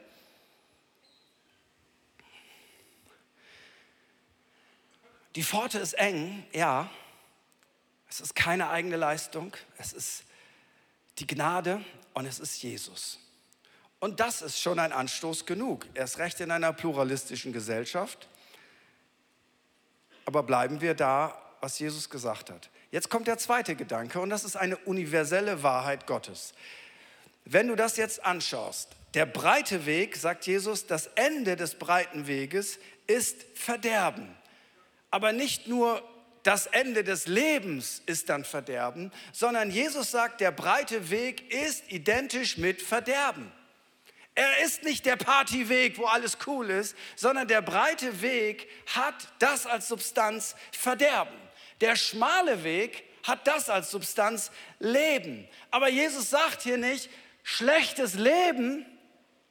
Die 5.36 5.44
Pforte 5.44 5.78
ist 5.78 5.94
eng, 5.94 6.44
ja. 6.52 6.90
Es 8.08 8.20
ist 8.20 8.34
keine 8.34 8.70
eigene 8.70 8.96
Leistung, 8.96 9.56
es 9.78 9.92
ist 9.92 10.24
die 11.18 11.26
Gnade 11.26 11.84
und 12.12 12.26
es 12.26 12.40
ist 12.40 12.62
Jesus. 12.62 13.18
Und 14.00 14.20
das 14.20 14.42
ist 14.42 14.60
schon 14.60 14.78
ein 14.78 14.92
Anstoß 14.92 15.46
genug. 15.46 15.86
Erst 15.94 16.18
recht 16.18 16.40
in 16.40 16.50
einer 16.50 16.72
pluralistischen 16.72 17.52
Gesellschaft. 17.52 18.28
Aber 20.26 20.42
bleiben 20.42 20.80
wir 20.80 20.94
da, 20.94 21.40
was 21.60 21.78
Jesus 21.78 22.10
gesagt 22.10 22.50
hat. 22.50 22.68
Jetzt 22.94 23.10
kommt 23.10 23.26
der 23.26 23.38
zweite 23.38 23.74
Gedanke 23.74 24.20
und 24.20 24.30
das 24.30 24.44
ist 24.44 24.54
eine 24.54 24.76
universelle 24.76 25.64
Wahrheit 25.64 26.06
Gottes. 26.06 26.54
Wenn 27.44 27.66
du 27.66 27.74
das 27.74 27.96
jetzt 27.96 28.24
anschaust, 28.24 28.88
der 29.14 29.26
breite 29.26 29.84
Weg, 29.84 30.14
sagt 30.14 30.46
Jesus, 30.46 30.86
das 30.86 31.08
Ende 31.16 31.56
des 31.56 31.74
breiten 31.74 32.28
Weges 32.28 32.78
ist 33.08 33.42
Verderben. 33.56 34.32
Aber 35.10 35.32
nicht 35.32 35.66
nur 35.66 36.08
das 36.44 36.68
Ende 36.68 37.02
des 37.02 37.26
Lebens 37.26 38.00
ist 38.06 38.28
dann 38.28 38.44
Verderben, 38.44 39.10
sondern 39.32 39.72
Jesus 39.72 40.12
sagt, 40.12 40.40
der 40.40 40.52
breite 40.52 41.10
Weg 41.10 41.52
ist 41.52 41.90
identisch 41.90 42.58
mit 42.58 42.80
Verderben. 42.80 43.50
Er 44.36 44.64
ist 44.64 44.84
nicht 44.84 45.04
der 45.04 45.16
Partyweg, 45.16 45.98
wo 45.98 46.04
alles 46.04 46.38
cool 46.46 46.70
ist, 46.70 46.94
sondern 47.16 47.48
der 47.48 47.60
breite 47.60 48.22
Weg 48.22 48.68
hat 48.94 49.16
das 49.40 49.66
als 49.66 49.88
Substanz 49.88 50.54
Verderben. 50.70 51.42
Der 51.80 51.96
schmale 51.96 52.64
Weg 52.64 53.04
hat 53.22 53.46
das 53.46 53.70
als 53.70 53.90
Substanz 53.90 54.50
Leben. 54.78 55.48
Aber 55.70 55.88
Jesus 55.88 56.30
sagt 56.30 56.62
hier 56.62 56.78
nicht, 56.78 57.08
schlechtes 57.42 58.14
Leben, 58.14 58.86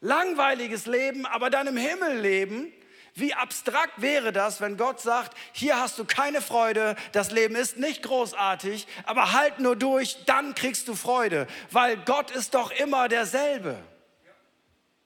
langweiliges 0.01 0.85
Leben, 0.85 1.25
aber 1.25 1.49
dann 1.49 1.67
im 1.67 1.77
Himmel 1.77 2.19
leben. 2.19 2.71
Wie 3.15 3.33
abstrakt 3.33 4.01
wäre 4.01 4.31
das, 4.31 4.59
wenn 4.59 4.75
Gott 4.75 4.99
sagt, 4.99 5.37
hier 5.51 5.79
hast 5.79 5.99
du 5.99 6.05
keine 6.05 6.41
Freude, 6.41 6.95
das 7.11 7.29
Leben 7.29 7.55
ist 7.55 7.77
nicht 7.77 8.01
großartig, 8.01 8.87
aber 9.03 9.33
halt 9.33 9.59
nur 9.59 9.75
durch, 9.75 10.25
dann 10.25 10.55
kriegst 10.55 10.87
du 10.87 10.95
Freude, 10.95 11.45
weil 11.69 11.97
Gott 11.97 12.31
ist 12.31 12.55
doch 12.55 12.71
immer 12.71 13.07
derselbe. 13.07 13.77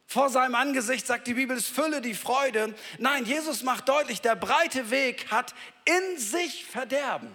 Vor 0.10 0.30
seinem 0.30 0.56
Angesicht 0.56 1.06
sagt 1.06 1.28
die 1.28 1.34
Bibel, 1.34 1.58
es 1.58 1.68
fülle 1.68 2.00
die 2.00 2.16
Freude. 2.16 2.74
Nein, 2.98 3.26
Jesus 3.26 3.62
macht 3.64 3.90
deutlich, 3.90 4.22
der 4.22 4.38
breite 4.38 4.90
Weg 4.90 5.30
hat 5.30 5.54
in 5.84 6.18
sich 6.18 6.66
Verderben 6.66 7.30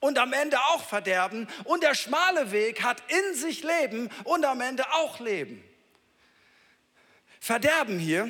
und 0.00 0.18
am 0.18 0.32
Ende 0.32 0.58
auch 0.58 0.82
Verderben. 0.82 1.46
Und 1.62 1.84
der 1.84 1.94
schmale 1.94 2.50
Weg 2.50 2.82
hat 2.82 3.00
in 3.08 3.34
sich 3.36 3.62
Leben 3.62 4.10
und 4.24 4.44
am 4.44 4.60
Ende 4.60 4.92
auch 4.92 5.20
Leben. 5.20 5.62
Verderben 7.40 8.00
hier, 8.00 8.28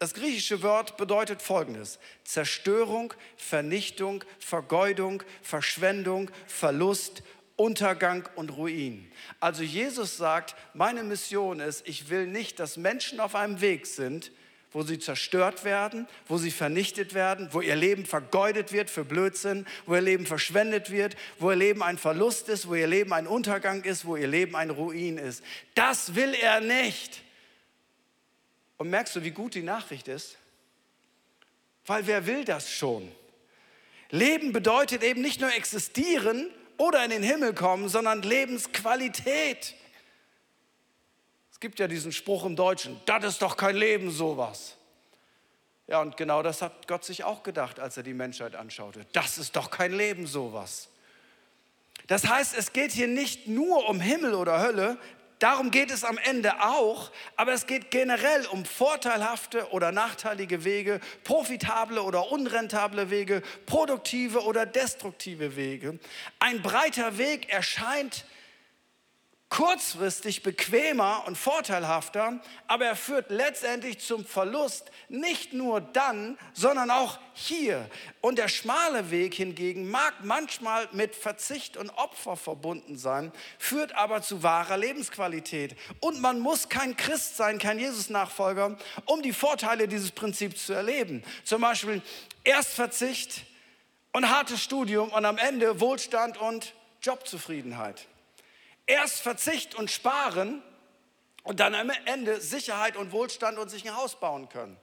das 0.00 0.12
griechische 0.12 0.62
Wort 0.62 0.96
bedeutet 0.96 1.40
folgendes. 1.40 2.00
Zerstörung, 2.24 3.14
Vernichtung, 3.36 4.24
Vergeudung, 4.40 5.22
Verschwendung, 5.42 6.32
Verlust, 6.48 7.22
Untergang 7.58 8.28
und 8.36 8.56
Ruin. 8.56 9.10
Also 9.40 9.64
Jesus 9.64 10.16
sagt, 10.16 10.54
meine 10.74 11.02
Mission 11.02 11.58
ist, 11.58 11.86
ich 11.88 12.08
will 12.08 12.28
nicht, 12.28 12.60
dass 12.60 12.76
Menschen 12.76 13.18
auf 13.18 13.34
einem 13.34 13.60
Weg 13.60 13.86
sind, 13.86 14.30
wo 14.70 14.82
sie 14.82 15.00
zerstört 15.00 15.64
werden, 15.64 16.06
wo 16.28 16.38
sie 16.38 16.52
vernichtet 16.52 17.14
werden, 17.14 17.48
wo 17.50 17.60
ihr 17.60 17.74
Leben 17.74 18.06
vergeudet 18.06 18.72
wird 18.72 18.90
für 18.90 19.04
Blödsinn, 19.04 19.66
wo 19.86 19.96
ihr 19.96 20.02
Leben 20.02 20.24
verschwendet 20.24 20.90
wird, 20.90 21.16
wo 21.40 21.50
ihr 21.50 21.56
Leben 21.56 21.82
ein 21.82 21.98
Verlust 21.98 22.48
ist, 22.48 22.68
wo 22.68 22.76
ihr 22.76 22.86
Leben 22.86 23.12
ein 23.12 23.26
Untergang 23.26 23.82
ist, 23.82 24.04
wo 24.04 24.14
ihr 24.14 24.28
Leben 24.28 24.54
ein 24.54 24.70
Ruin 24.70 25.18
ist. 25.18 25.42
Das 25.74 26.14
will 26.14 26.34
er 26.34 26.60
nicht. 26.60 27.22
Und 28.76 28.90
merkst 28.90 29.16
du, 29.16 29.24
wie 29.24 29.32
gut 29.32 29.54
die 29.54 29.62
Nachricht 29.62 30.06
ist? 30.06 30.36
Weil 31.86 32.06
wer 32.06 32.26
will 32.26 32.44
das 32.44 32.70
schon? 32.70 33.10
Leben 34.10 34.52
bedeutet 34.52 35.02
eben 35.02 35.22
nicht 35.22 35.40
nur 35.40 35.52
existieren, 35.52 36.50
oder 36.78 37.04
in 37.04 37.10
den 37.10 37.22
Himmel 37.22 37.52
kommen, 37.54 37.88
sondern 37.88 38.22
Lebensqualität. 38.22 39.74
Es 41.52 41.60
gibt 41.60 41.78
ja 41.78 41.88
diesen 41.88 42.12
Spruch 42.12 42.46
im 42.46 42.56
Deutschen, 42.56 43.00
das 43.04 43.24
ist 43.24 43.42
doch 43.42 43.56
kein 43.56 43.76
Leben 43.76 44.10
sowas. 44.10 44.76
Ja, 45.88 46.00
und 46.00 46.16
genau 46.16 46.42
das 46.42 46.62
hat 46.62 46.86
Gott 46.86 47.04
sich 47.04 47.24
auch 47.24 47.42
gedacht, 47.42 47.80
als 47.80 47.96
er 47.96 48.02
die 48.02 48.14
Menschheit 48.14 48.54
anschaute. 48.54 49.06
Das 49.12 49.38
ist 49.38 49.56
doch 49.56 49.70
kein 49.70 49.92
Leben 49.92 50.26
sowas. 50.26 50.88
Das 52.06 52.26
heißt, 52.26 52.56
es 52.56 52.72
geht 52.72 52.92
hier 52.92 53.08
nicht 53.08 53.48
nur 53.48 53.88
um 53.88 54.00
Himmel 54.00 54.34
oder 54.34 54.60
Hölle, 54.60 54.98
Darum 55.38 55.70
geht 55.70 55.92
es 55.92 56.02
am 56.02 56.18
Ende 56.18 56.62
auch, 56.62 57.12
aber 57.36 57.52
es 57.52 57.66
geht 57.66 57.92
generell 57.92 58.44
um 58.46 58.64
vorteilhafte 58.64 59.70
oder 59.70 59.92
nachteilige 59.92 60.64
Wege, 60.64 61.00
profitable 61.22 62.02
oder 62.02 62.32
unrentable 62.32 63.10
Wege, 63.10 63.42
produktive 63.64 64.42
oder 64.42 64.66
destruktive 64.66 65.54
Wege. 65.54 65.98
Ein 66.40 66.60
breiter 66.60 67.18
Weg 67.18 67.50
erscheint 67.50 68.24
kurzfristig 69.50 70.42
bequemer 70.42 71.24
und 71.26 71.36
vorteilhafter, 71.36 72.38
aber 72.66 72.84
er 72.84 72.96
führt 72.96 73.30
letztendlich 73.30 73.98
zum 73.98 74.26
Verlust, 74.26 74.90
nicht 75.08 75.54
nur 75.54 75.80
dann, 75.80 76.38
sondern 76.52 76.90
auch 76.90 77.18
hier. 77.32 77.88
Und 78.20 78.38
der 78.38 78.48
schmale 78.48 79.10
Weg 79.10 79.34
hingegen 79.34 79.90
mag 79.90 80.12
manchmal 80.22 80.86
mit 80.92 81.16
Verzicht 81.16 81.78
und 81.78 81.88
Opfer 81.90 82.36
verbunden 82.36 82.98
sein, 82.98 83.32
führt 83.58 83.94
aber 83.94 84.20
zu 84.20 84.42
wahrer 84.42 84.76
Lebensqualität. 84.76 85.76
Und 86.00 86.20
man 86.20 86.40
muss 86.40 86.68
kein 86.68 86.96
Christ 86.96 87.36
sein, 87.38 87.58
kein 87.58 87.78
Jesus-Nachfolger, 87.78 88.76
um 89.06 89.22
die 89.22 89.32
Vorteile 89.32 89.88
dieses 89.88 90.10
Prinzips 90.10 90.66
zu 90.66 90.74
erleben. 90.74 91.22
Zum 91.44 91.62
Beispiel 91.62 92.02
erst 92.44 92.74
Verzicht 92.74 93.46
und 94.12 94.28
hartes 94.28 94.62
Studium 94.62 95.08
und 95.08 95.24
am 95.24 95.38
Ende 95.38 95.80
Wohlstand 95.80 96.36
und 96.36 96.74
Jobzufriedenheit. 97.00 98.06
Erst 98.88 99.20
Verzicht 99.20 99.74
und 99.74 99.90
Sparen 99.90 100.62
und 101.44 101.60
dann 101.60 101.74
am 101.74 101.90
Ende 102.06 102.40
Sicherheit 102.40 102.96
und 102.96 103.12
Wohlstand 103.12 103.58
und 103.58 103.68
sich 103.68 103.86
ein 103.86 103.94
Haus 103.94 104.18
bauen 104.18 104.48
können. 104.48 104.76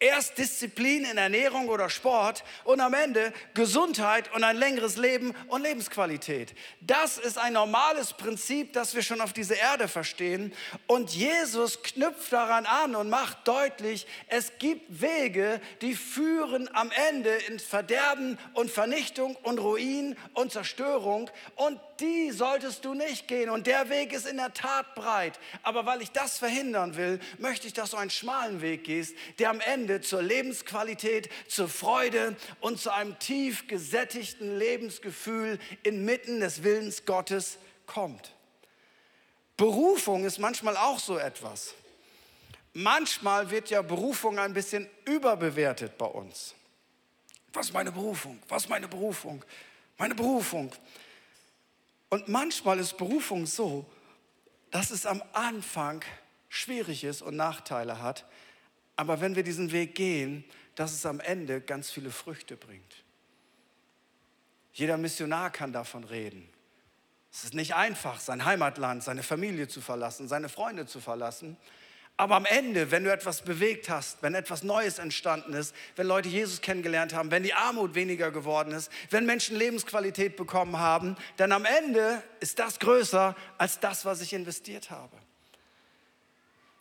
Erst 0.00 0.38
Disziplin 0.38 1.04
in 1.04 1.18
Ernährung 1.18 1.68
oder 1.68 1.90
Sport 1.90 2.44
und 2.62 2.80
am 2.80 2.94
Ende 2.94 3.32
Gesundheit 3.54 4.32
und 4.32 4.44
ein 4.44 4.56
längeres 4.56 4.96
Leben 4.96 5.34
und 5.48 5.62
Lebensqualität. 5.62 6.54
Das 6.80 7.18
ist 7.18 7.36
ein 7.36 7.54
normales 7.54 8.12
Prinzip, 8.12 8.72
das 8.74 8.94
wir 8.94 9.02
schon 9.02 9.20
auf 9.20 9.32
dieser 9.32 9.56
Erde 9.56 9.88
verstehen. 9.88 10.52
Und 10.86 11.16
Jesus 11.16 11.82
knüpft 11.82 12.32
daran 12.32 12.64
an 12.64 12.94
und 12.94 13.10
macht 13.10 13.48
deutlich, 13.48 14.06
es 14.28 14.52
gibt 14.60 15.00
Wege, 15.00 15.60
die 15.82 15.96
führen 15.96 16.72
am 16.74 16.92
Ende 17.08 17.34
ins 17.48 17.64
Verderben 17.64 18.38
und 18.54 18.70
Vernichtung 18.70 19.34
und 19.42 19.58
Ruin 19.58 20.16
und 20.32 20.52
Zerstörung. 20.52 21.28
Und 21.56 21.80
die 21.98 22.30
solltest 22.30 22.84
du 22.84 22.94
nicht 22.94 23.26
gehen. 23.26 23.50
Und 23.50 23.66
der 23.66 23.90
Weg 23.90 24.12
ist 24.12 24.28
in 24.28 24.36
der 24.36 24.54
Tat 24.54 24.94
breit. 24.94 25.40
Aber 25.64 25.86
weil 25.86 26.02
ich 26.02 26.12
das 26.12 26.38
verhindern 26.38 26.96
will, 26.96 27.18
möchte 27.38 27.66
ich, 27.66 27.72
dass 27.72 27.90
du 27.90 27.96
einen 27.96 28.10
schmalen 28.10 28.60
Weg 28.60 28.84
gehst, 28.84 29.16
der 29.40 29.50
am 29.50 29.60
Ende 29.60 29.87
Ende 29.88 30.02
zur 30.02 30.20
Lebensqualität, 30.20 31.30
zur 31.48 31.66
Freude 31.66 32.36
und 32.60 32.78
zu 32.78 32.92
einem 32.92 33.18
tief 33.18 33.66
gesättigten 33.68 34.58
Lebensgefühl 34.58 35.58
inmitten 35.82 36.40
des 36.40 36.62
Willens 36.62 37.06
Gottes 37.06 37.56
kommt. 37.86 38.34
Berufung 39.56 40.26
ist 40.26 40.38
manchmal 40.38 40.76
auch 40.76 40.98
so 40.98 41.16
etwas. 41.16 41.74
Manchmal 42.74 43.50
wird 43.50 43.70
ja 43.70 43.80
Berufung 43.80 44.38
ein 44.38 44.52
bisschen 44.52 44.86
überbewertet 45.06 45.96
bei 45.96 46.04
uns. 46.04 46.54
Was 47.54 47.68
ist 47.68 47.72
meine 47.72 47.90
Berufung? 47.90 48.38
Was 48.48 48.64
ist 48.64 48.68
meine 48.68 48.88
Berufung? 48.88 49.42
Meine 49.96 50.14
Berufung. 50.14 50.70
Und 52.10 52.28
manchmal 52.28 52.78
ist 52.78 52.98
Berufung 52.98 53.46
so, 53.46 53.86
dass 54.70 54.90
es 54.90 55.06
am 55.06 55.22
Anfang 55.32 56.04
schwierig 56.50 57.04
ist 57.04 57.22
und 57.22 57.36
Nachteile 57.36 58.02
hat, 58.02 58.26
aber 58.98 59.20
wenn 59.20 59.36
wir 59.36 59.44
diesen 59.44 59.70
Weg 59.70 59.94
gehen, 59.94 60.44
dass 60.74 60.92
es 60.92 61.06
am 61.06 61.20
Ende 61.20 61.60
ganz 61.60 61.88
viele 61.88 62.10
Früchte 62.10 62.56
bringt. 62.56 63.04
Jeder 64.72 64.96
Missionar 64.96 65.50
kann 65.50 65.72
davon 65.72 66.02
reden. 66.02 66.48
Es 67.32 67.44
ist 67.44 67.54
nicht 67.54 67.76
einfach, 67.76 68.18
sein 68.18 68.44
Heimatland, 68.44 69.04
seine 69.04 69.22
Familie 69.22 69.68
zu 69.68 69.80
verlassen, 69.80 70.26
seine 70.26 70.48
Freunde 70.48 70.86
zu 70.86 70.98
verlassen. 70.98 71.56
Aber 72.16 72.34
am 72.34 72.44
Ende, 72.44 72.90
wenn 72.90 73.04
du 73.04 73.12
etwas 73.12 73.42
bewegt 73.42 73.88
hast, 73.88 74.20
wenn 74.24 74.34
etwas 74.34 74.64
Neues 74.64 74.98
entstanden 74.98 75.52
ist, 75.54 75.76
wenn 75.94 76.08
Leute 76.08 76.28
Jesus 76.28 76.60
kennengelernt 76.60 77.14
haben, 77.14 77.30
wenn 77.30 77.44
die 77.44 77.54
Armut 77.54 77.94
weniger 77.94 78.32
geworden 78.32 78.72
ist, 78.72 78.90
wenn 79.10 79.26
Menschen 79.26 79.56
Lebensqualität 79.56 80.34
bekommen 80.34 80.76
haben, 80.76 81.16
dann 81.36 81.52
am 81.52 81.64
Ende 81.64 82.20
ist 82.40 82.58
das 82.58 82.80
größer 82.80 83.36
als 83.58 83.78
das, 83.78 84.04
was 84.04 84.20
ich 84.22 84.32
investiert 84.32 84.90
habe. 84.90 85.16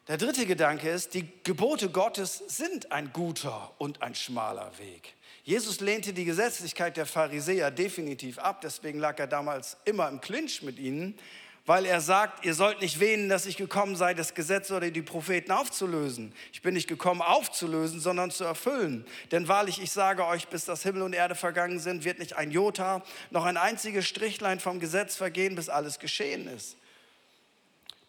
Der 0.07 0.15
dritte 0.17 0.45
Gedanke 0.45 0.89
ist, 0.89 1.15
die 1.15 1.27
Gebote 1.43 1.89
Gottes 1.89 2.41
sind 2.47 2.93
ein 2.93 3.11
guter 3.11 3.73
und 3.77 4.01
ein 4.01 4.15
schmaler 4.15 4.71
Weg. 4.77 5.15
Jesus 5.43 5.81
lehnte 5.81 6.13
die 6.13 6.23
Gesetzlichkeit 6.23 6.95
der 6.95 7.05
Pharisäer 7.05 7.71
definitiv 7.71 8.39
ab, 8.39 8.61
deswegen 8.61 8.99
lag 8.99 9.19
er 9.19 9.27
damals 9.27 9.75
immer 9.83 10.07
im 10.07 10.21
Clinch 10.21 10.61
mit 10.61 10.79
ihnen, 10.79 11.19
weil 11.65 11.85
er 11.85 11.99
sagt, 11.99 12.45
ihr 12.45 12.53
sollt 12.53 12.79
nicht 12.79 13.01
wähnen, 13.01 13.27
dass 13.27 13.45
ich 13.45 13.57
gekommen 13.57 13.97
sei, 13.97 14.13
das 14.13 14.33
Gesetz 14.33 14.71
oder 14.71 14.89
die 14.91 15.01
Propheten 15.01 15.51
aufzulösen. 15.51 16.33
Ich 16.53 16.61
bin 16.61 16.75
nicht 16.75 16.87
gekommen 16.87 17.21
aufzulösen, 17.21 17.99
sondern 17.99 18.31
zu 18.31 18.45
erfüllen. 18.45 19.05
Denn 19.33 19.49
wahrlich, 19.49 19.81
ich 19.81 19.91
sage 19.91 20.25
euch, 20.25 20.47
bis 20.47 20.63
das 20.63 20.83
Himmel 20.83 21.01
und 21.01 21.11
Erde 21.11 21.35
vergangen 21.35 21.79
sind, 21.79 22.05
wird 22.05 22.19
nicht 22.19 22.37
ein 22.37 22.51
Jota, 22.51 23.03
noch 23.29 23.43
ein 23.43 23.57
einziges 23.57 24.07
Strichlein 24.07 24.61
vom 24.61 24.79
Gesetz 24.79 25.17
vergehen, 25.17 25.55
bis 25.55 25.67
alles 25.67 25.99
geschehen 25.99 26.47
ist. 26.47 26.77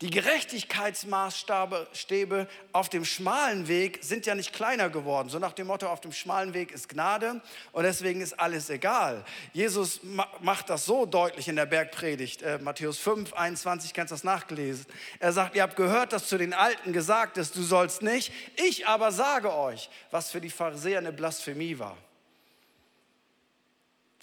Die 0.00 0.10
Gerechtigkeitsmaßstäbe 0.10 2.46
auf 2.70 2.88
dem 2.88 3.04
schmalen 3.04 3.66
Weg 3.66 3.98
sind 4.02 4.26
ja 4.26 4.36
nicht 4.36 4.52
kleiner 4.52 4.90
geworden. 4.90 5.28
So 5.28 5.40
nach 5.40 5.54
dem 5.54 5.66
Motto, 5.66 5.88
auf 5.88 6.00
dem 6.00 6.12
schmalen 6.12 6.54
Weg 6.54 6.70
ist 6.70 6.88
Gnade 6.88 7.40
und 7.72 7.82
deswegen 7.82 8.20
ist 8.20 8.38
alles 8.38 8.70
egal. 8.70 9.24
Jesus 9.52 9.98
macht 10.40 10.70
das 10.70 10.84
so 10.84 11.04
deutlich 11.04 11.48
in 11.48 11.56
der 11.56 11.66
Bergpredigt, 11.66 12.42
äh, 12.42 12.58
Matthäus 12.58 12.98
5, 12.98 13.32
21, 13.32 13.92
kannst 13.92 14.12
du 14.12 14.14
das 14.14 14.22
nachgelesen. 14.22 14.86
Er 15.18 15.32
sagt, 15.32 15.56
ihr 15.56 15.64
habt 15.64 15.74
gehört, 15.74 16.12
dass 16.12 16.28
zu 16.28 16.38
den 16.38 16.52
Alten 16.52 16.92
gesagt 16.92 17.36
ist, 17.36 17.56
du 17.56 17.62
sollst 17.62 18.00
nicht. 18.00 18.32
Ich 18.54 18.86
aber 18.86 19.10
sage 19.10 19.52
euch, 19.52 19.90
was 20.12 20.30
für 20.30 20.40
die 20.40 20.50
Pharisäer 20.50 20.98
eine 20.98 21.12
Blasphemie 21.12 21.80
war. 21.80 21.96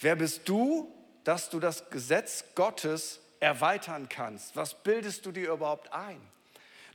Wer 0.00 0.16
bist 0.16 0.48
du, 0.48 0.90
dass 1.22 1.50
du 1.50 1.60
das 1.60 1.90
Gesetz 1.90 2.46
Gottes 2.54 3.20
erweitern 3.40 4.08
kannst? 4.08 4.56
Was 4.56 4.74
bildest 4.74 5.26
du 5.26 5.32
dir 5.32 5.52
überhaupt 5.52 5.92
ein? 5.92 6.20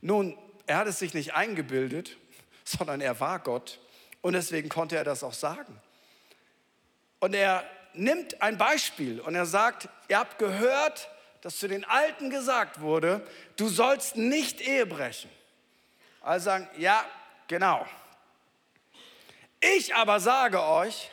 Nun, 0.00 0.36
er 0.66 0.78
hat 0.78 0.86
es 0.86 0.98
sich 0.98 1.14
nicht 1.14 1.34
eingebildet, 1.34 2.16
sondern 2.64 3.00
er 3.00 3.20
war 3.20 3.38
Gott 3.38 3.80
und 4.20 4.34
deswegen 4.34 4.68
konnte 4.68 4.96
er 4.96 5.04
das 5.04 5.22
auch 5.22 5.34
sagen. 5.34 5.80
Und 7.20 7.34
er 7.34 7.64
nimmt 7.94 8.42
ein 8.42 8.58
Beispiel 8.58 9.20
und 9.20 9.34
er 9.34 9.46
sagt, 9.46 9.88
ihr 10.08 10.18
habt 10.18 10.38
gehört, 10.38 11.08
dass 11.42 11.58
zu 11.58 11.68
den 11.68 11.84
Alten 11.84 12.30
gesagt 12.30 12.80
wurde, 12.80 13.26
du 13.56 13.68
sollst 13.68 14.16
nicht 14.16 14.60
Ehe 14.60 14.86
brechen. 14.86 15.30
Also 16.20 16.44
sagen, 16.44 16.68
ja, 16.78 17.04
genau. 17.48 17.86
Ich 19.60 19.94
aber 19.94 20.20
sage 20.20 20.62
euch, 20.62 21.10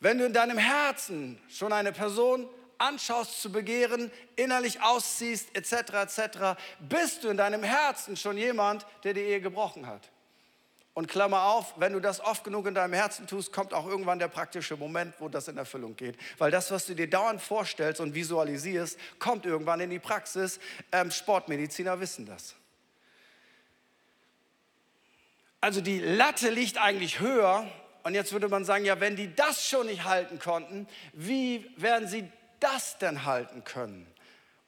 wenn 0.00 0.18
du 0.18 0.26
in 0.26 0.32
deinem 0.32 0.58
Herzen 0.58 1.40
schon 1.48 1.72
eine 1.72 1.92
Person 1.92 2.48
anschaust 2.78 3.42
zu 3.42 3.52
begehren, 3.52 4.10
innerlich 4.36 4.80
ausziehst, 4.82 5.54
etc., 5.54 5.72
etc., 5.94 6.38
bist 6.80 7.24
du 7.24 7.28
in 7.28 7.36
deinem 7.36 7.62
Herzen 7.62 8.16
schon 8.16 8.38
jemand, 8.38 8.86
der 9.04 9.14
die 9.14 9.20
Ehe 9.20 9.40
gebrochen 9.40 9.86
hat. 9.86 10.10
Und 10.98 11.06
Klammer 11.06 11.44
auf, 11.44 11.74
wenn 11.76 11.92
du 11.92 12.00
das 12.00 12.18
oft 12.18 12.42
genug 12.42 12.66
in 12.66 12.74
deinem 12.74 12.92
Herzen 12.92 13.28
tust, 13.28 13.52
kommt 13.52 13.72
auch 13.72 13.86
irgendwann 13.86 14.18
der 14.18 14.26
praktische 14.26 14.76
Moment, 14.76 15.14
wo 15.20 15.28
das 15.28 15.46
in 15.46 15.56
Erfüllung 15.56 15.94
geht. 15.94 16.16
Weil 16.38 16.50
das, 16.50 16.72
was 16.72 16.86
du 16.86 16.94
dir 16.94 17.08
dauernd 17.08 17.40
vorstellst 17.40 18.00
und 18.00 18.16
visualisierst, 18.16 18.98
kommt 19.20 19.46
irgendwann 19.46 19.78
in 19.78 19.90
die 19.90 20.00
Praxis. 20.00 20.58
Ähm, 20.90 21.12
Sportmediziner 21.12 22.00
wissen 22.00 22.26
das. 22.26 22.56
Also 25.60 25.80
die 25.80 26.00
Latte 26.00 26.50
liegt 26.50 26.78
eigentlich 26.78 27.20
höher. 27.20 27.64
Und 28.02 28.14
jetzt 28.14 28.32
würde 28.32 28.48
man 28.48 28.64
sagen, 28.64 28.84
ja, 28.84 28.98
wenn 28.98 29.14
die 29.14 29.32
das 29.34 29.68
schon 29.68 29.86
nicht 29.86 30.02
halten 30.02 30.40
konnten, 30.40 30.88
wie 31.12 31.70
werden 31.76 32.08
sie 32.08 32.28
das 32.60 32.98
denn 32.98 33.24
halten 33.24 33.64
können? 33.64 34.06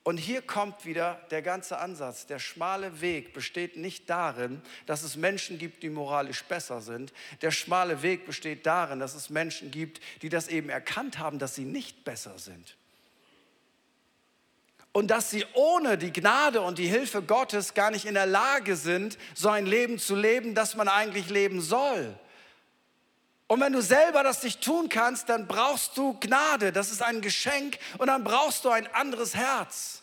Und 0.03 0.17
hier 0.17 0.41
kommt 0.41 0.85
wieder 0.85 1.21
der 1.29 1.43
ganze 1.43 1.77
Ansatz. 1.77 2.25
Der 2.25 2.39
schmale 2.39 3.01
Weg 3.01 3.33
besteht 3.33 3.77
nicht 3.77 4.09
darin, 4.09 4.61
dass 4.87 5.03
es 5.03 5.15
Menschen 5.15 5.59
gibt, 5.59 5.83
die 5.83 5.91
moralisch 5.91 6.43
besser 6.45 6.81
sind. 6.81 7.13
Der 7.43 7.51
schmale 7.51 8.01
Weg 8.01 8.25
besteht 8.25 8.65
darin, 8.65 8.99
dass 8.99 9.13
es 9.13 9.29
Menschen 9.29 9.69
gibt, 9.69 10.01
die 10.23 10.29
das 10.29 10.47
eben 10.47 10.69
erkannt 10.69 11.19
haben, 11.19 11.37
dass 11.37 11.53
sie 11.53 11.65
nicht 11.65 12.03
besser 12.03 12.39
sind. 12.39 12.75
Und 14.91 15.11
dass 15.11 15.29
sie 15.29 15.45
ohne 15.53 15.99
die 15.99 16.11
Gnade 16.11 16.61
und 16.61 16.79
die 16.79 16.87
Hilfe 16.87 17.21
Gottes 17.21 17.75
gar 17.75 17.91
nicht 17.91 18.05
in 18.05 18.15
der 18.15 18.25
Lage 18.25 18.75
sind, 18.75 19.19
so 19.35 19.49
ein 19.49 19.67
Leben 19.67 19.99
zu 19.99 20.15
leben, 20.15 20.55
das 20.55 20.75
man 20.75 20.87
eigentlich 20.87 21.29
leben 21.29 21.61
soll. 21.61 22.17
Und 23.51 23.59
wenn 23.59 23.73
du 23.73 23.81
selber 23.81 24.23
das 24.23 24.43
nicht 24.43 24.61
tun 24.61 24.87
kannst, 24.87 25.27
dann 25.27 25.45
brauchst 25.45 25.97
du 25.97 26.17
Gnade. 26.21 26.71
Das 26.71 26.89
ist 26.89 27.03
ein 27.03 27.19
Geschenk 27.19 27.79
und 27.97 28.07
dann 28.07 28.23
brauchst 28.23 28.63
du 28.63 28.69
ein 28.69 28.87
anderes 28.93 29.35
Herz. 29.35 30.00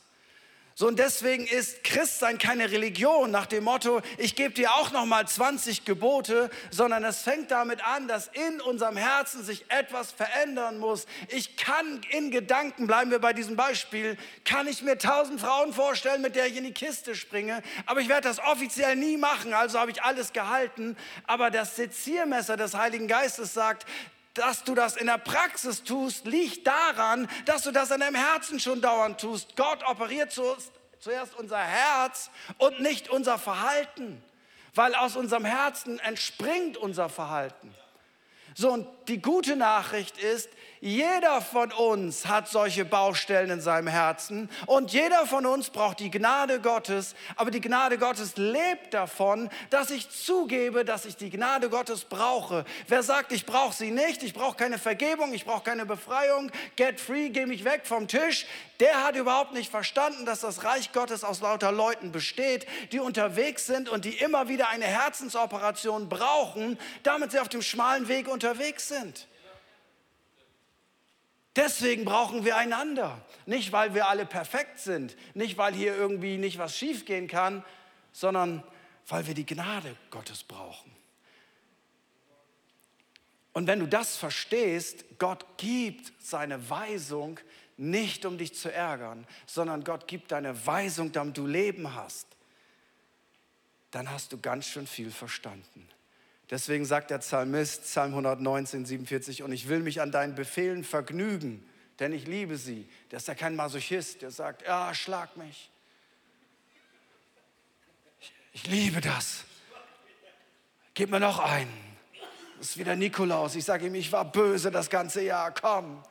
So 0.79 0.87
und 0.87 1.01
deswegen 1.01 1.45
ist 1.45 1.83
Christsein 1.83 2.39
keine 2.39 2.71
Religion 2.71 3.33
nach 3.33 3.47
dem 3.47 3.65
Motto, 3.65 4.01
ich 4.17 4.37
gebe 4.37 4.55
dir 4.55 4.75
auch 4.75 4.93
noch 4.93 5.07
mal 5.07 5.27
20 5.27 5.85
Gebote, 5.85 6.51
sondern 6.71 7.03
es 7.03 7.23
fängt 7.23 7.51
damit 7.51 7.85
an, 7.85 8.07
dass 8.07 8.29
in 8.29 8.61
unserem 8.61 8.97
Herzen 8.97 9.43
sich 9.43 9.69
etwas 9.71 10.13
verändern 10.13 10.79
muss. 10.79 11.07
Ich 11.31 11.57
kann 11.57 12.01
in 12.11 12.31
Gedanken, 12.31 12.87
bleiben 12.87 13.11
wir 13.11 13.19
bei 13.19 13.33
diesem 13.33 13.57
Beispiel, 13.57 14.17
kann 14.45 14.69
ich 14.69 14.81
mir 14.83 14.99
tausend 14.99 15.41
Frauen 15.41 15.73
vorstellen, 15.73 16.23
mit 16.23 16.37
der 16.37 16.47
ich 16.47 16.57
in 16.57 16.63
die 16.63 16.73
Kiste 16.73 17.17
springe, 17.17 17.61
aber 17.87 17.99
ich 18.01 18.09
werde 18.09 18.29
das 18.29 18.39
offiziell 18.39 18.95
nie 18.95 19.17
machen, 19.17 19.55
also 19.55 19.81
habe 19.81 19.91
ich 19.91 20.05
alles 20.05 20.33
gehalten, 20.33 20.97
aber 21.27 21.51
das 21.51 21.75
Seziermesser 21.75 22.57
des 22.57 22.75
Heiligen 22.75 23.09
Geistes 23.09 23.53
sagt, 23.53 23.85
dass 24.35 24.65
du 24.65 24.75
das 24.75 24.97
in 24.97 25.07
der 25.07 25.19
Praxis 25.19 25.83
tust, 25.83 26.27
liegt 26.27 26.67
daran, 26.67 27.29
dass 27.45 27.63
du 27.63 27.73
das 27.73 27.91
in 27.91 28.01
deinem 28.01 28.15
Herzen 28.15 28.61
schon 28.61 28.81
dauernd 28.81 29.21
tust. 29.21 29.57
Gott 29.57 29.83
operiert 29.89 30.33
zuerst 30.33 31.35
unser 31.37 31.59
Herz 31.59 32.31
und 32.59 32.81
nicht 32.81 33.09
unser 33.09 33.39
Verhalten, 33.39 34.23
weil 34.75 34.95
aus 34.95 35.17
unserem 35.17 35.45
Herzen 35.45 35.99
entspringt 36.01 36.77
unser 36.77 37.09
Verhalten. 37.09 37.75
So, 38.61 38.73
und 38.73 38.89
die 39.07 39.23
gute 39.23 39.55
Nachricht 39.55 40.19
ist, 40.19 40.51
jeder 40.81 41.41
von 41.41 41.71
uns 41.71 42.27
hat 42.27 42.49
solche 42.49 42.85
Baustellen 42.85 43.51
in 43.51 43.61
seinem 43.61 43.87
Herzen 43.87 44.51
und 44.67 44.93
jeder 44.93 45.29
von 45.29 45.47
uns 45.47 45.71
braucht 45.71 46.01
die 46.01 46.11
Gnade 46.11 46.61
Gottes. 46.61 47.15
Aber 47.37 47.53
die 47.53 47.61
Gnade 47.61 47.99
Gottes 47.99 48.33
lebt 48.37 48.95
davon, 48.95 49.49
dass 49.71 49.91
ich 49.91 50.11
zugebe, 50.11 50.85
dass 50.85 51.05
ich 51.05 51.17
die 51.17 51.31
Gnade 51.31 51.71
Gottes 51.71 52.05
brauche. 52.05 52.65
Wer 52.89 53.05
sagt, 53.05 53.31
ich 53.31 53.47
brauche 53.47 53.77
sie 53.77 53.93
nicht, 53.93 54.25
ich 54.25 54.35
brauche 54.35 54.57
keine 54.57 54.79
Vergebung, 54.79 55.33
ich 55.35 55.45
brauche 55.45 55.63
keine 55.63 55.87
Befreiung, 55.87 56.51
get 56.75 56.99
free, 56.99 57.29
geh 57.29 57.47
mich 57.47 57.65
weg 57.65 57.83
vom 57.85 58.09
Tisch, 58.09 58.45
der 58.81 59.03
hat 59.03 59.17
überhaupt 59.17 59.55
nicht 59.55 59.71
verstanden, 59.71 60.25
dass 60.25 60.41
das 60.41 60.63
Reich 60.63 60.93
Gottes 60.93 61.25
aus 61.25 61.41
lauter 61.41 61.73
Leuten 61.73 62.13
besteht, 62.13 62.67
die 62.93 63.01
unterwegs 63.01 63.67
sind 63.67 63.89
und 63.89 64.05
die 64.05 64.17
immer 64.17 64.49
wieder 64.49 64.69
eine 64.69 64.85
Herzensoperation 64.85 66.09
brauchen, 66.09 66.79
damit 67.03 67.33
sie 67.33 67.41
auf 67.41 67.49
dem 67.49 67.63
schmalen 67.63 68.07
Weg 68.07 68.29
unterwegs 68.29 68.89
sind. 68.89 69.27
Deswegen 71.57 72.05
brauchen 72.05 72.45
wir 72.45 72.57
einander. 72.57 73.21
Nicht, 73.45 73.73
weil 73.73 73.95
wir 73.95 74.07
alle 74.07 74.27
perfekt 74.27 74.79
sind, 74.79 75.17
nicht, 75.35 75.59
weil 75.59 75.75
hier 75.75 75.97
irgendwie 75.97 76.39
nicht 76.39 76.59
was 76.59 76.77
schiefgehen 76.77 77.27
kann, 77.27 77.65
sondern 78.13 78.63
weil 79.09 79.27
wir 79.27 79.35
die 79.35 79.47
Gnade 79.47 79.97
Gottes 80.11 80.45
brauchen. 80.45 80.95
Und 83.53 83.67
wenn 83.67 83.81
du 83.81 83.89
das 83.89 84.17
verstehst, 84.17 85.05
Gott 85.19 85.45
gibt 85.57 86.13
seine 86.21 86.71
Weisung 86.71 87.41
nicht, 87.79 88.25
um 88.27 88.39
dich 88.39 88.55
zu 88.55 88.73
ärgern, 88.73 89.27
sondern 89.47 89.85
Gott 89.85 90.07
gibt 90.09 90.33
deine 90.33 90.67
Weisung, 90.67 91.13
damit 91.13 91.37
du 91.39 91.47
Leben 91.47 91.95
hast, 91.95 92.27
dann 93.91 94.11
hast 94.11 94.33
du 94.33 94.41
ganz 94.41 94.67
schön 94.67 94.87
viel 94.87 95.11
verstanden. 95.11 95.89
Deswegen 96.51 96.85
sagt 96.85 97.11
der 97.11 97.19
Psalmist, 97.19 97.85
Psalm 97.85 98.11
119, 98.11 98.87
47, 98.87 99.43
und 99.43 99.53
ich 99.53 99.69
will 99.69 99.81
mich 99.81 100.01
an 100.01 100.11
deinen 100.11 100.35
Befehlen 100.35 100.83
vergnügen, 100.83 101.67
denn 101.99 102.13
ich 102.13 102.27
liebe 102.27 102.57
sie. 102.57 102.89
Der 103.11 103.19
ist 103.19 103.29
ja 103.29 103.35
kein 103.35 103.55
Masochist, 103.55 104.23
der 104.23 104.31
sagt, 104.31 104.63
ja, 104.63 104.95
schlag 104.95 105.37
mich. 105.37 105.71
Ich, 108.21 108.33
ich 108.53 108.67
liebe 108.67 109.01
das. 109.01 109.45
Gib 110.95 111.11
mir 111.11 111.21
noch 111.21 111.39
einen. 111.39 111.73
Das 112.59 112.71
ist 112.71 112.79
wieder 112.79 112.97
Nikolaus. 112.97 113.55
Ich 113.55 113.65
sage 113.65 113.87
ihm, 113.87 113.95
ich 113.95 114.11
war 114.11 114.25
böse 114.25 114.71
das 114.71 114.91
ganze 114.91 115.23
Jahr, 115.23 115.53
komm. 115.53 116.03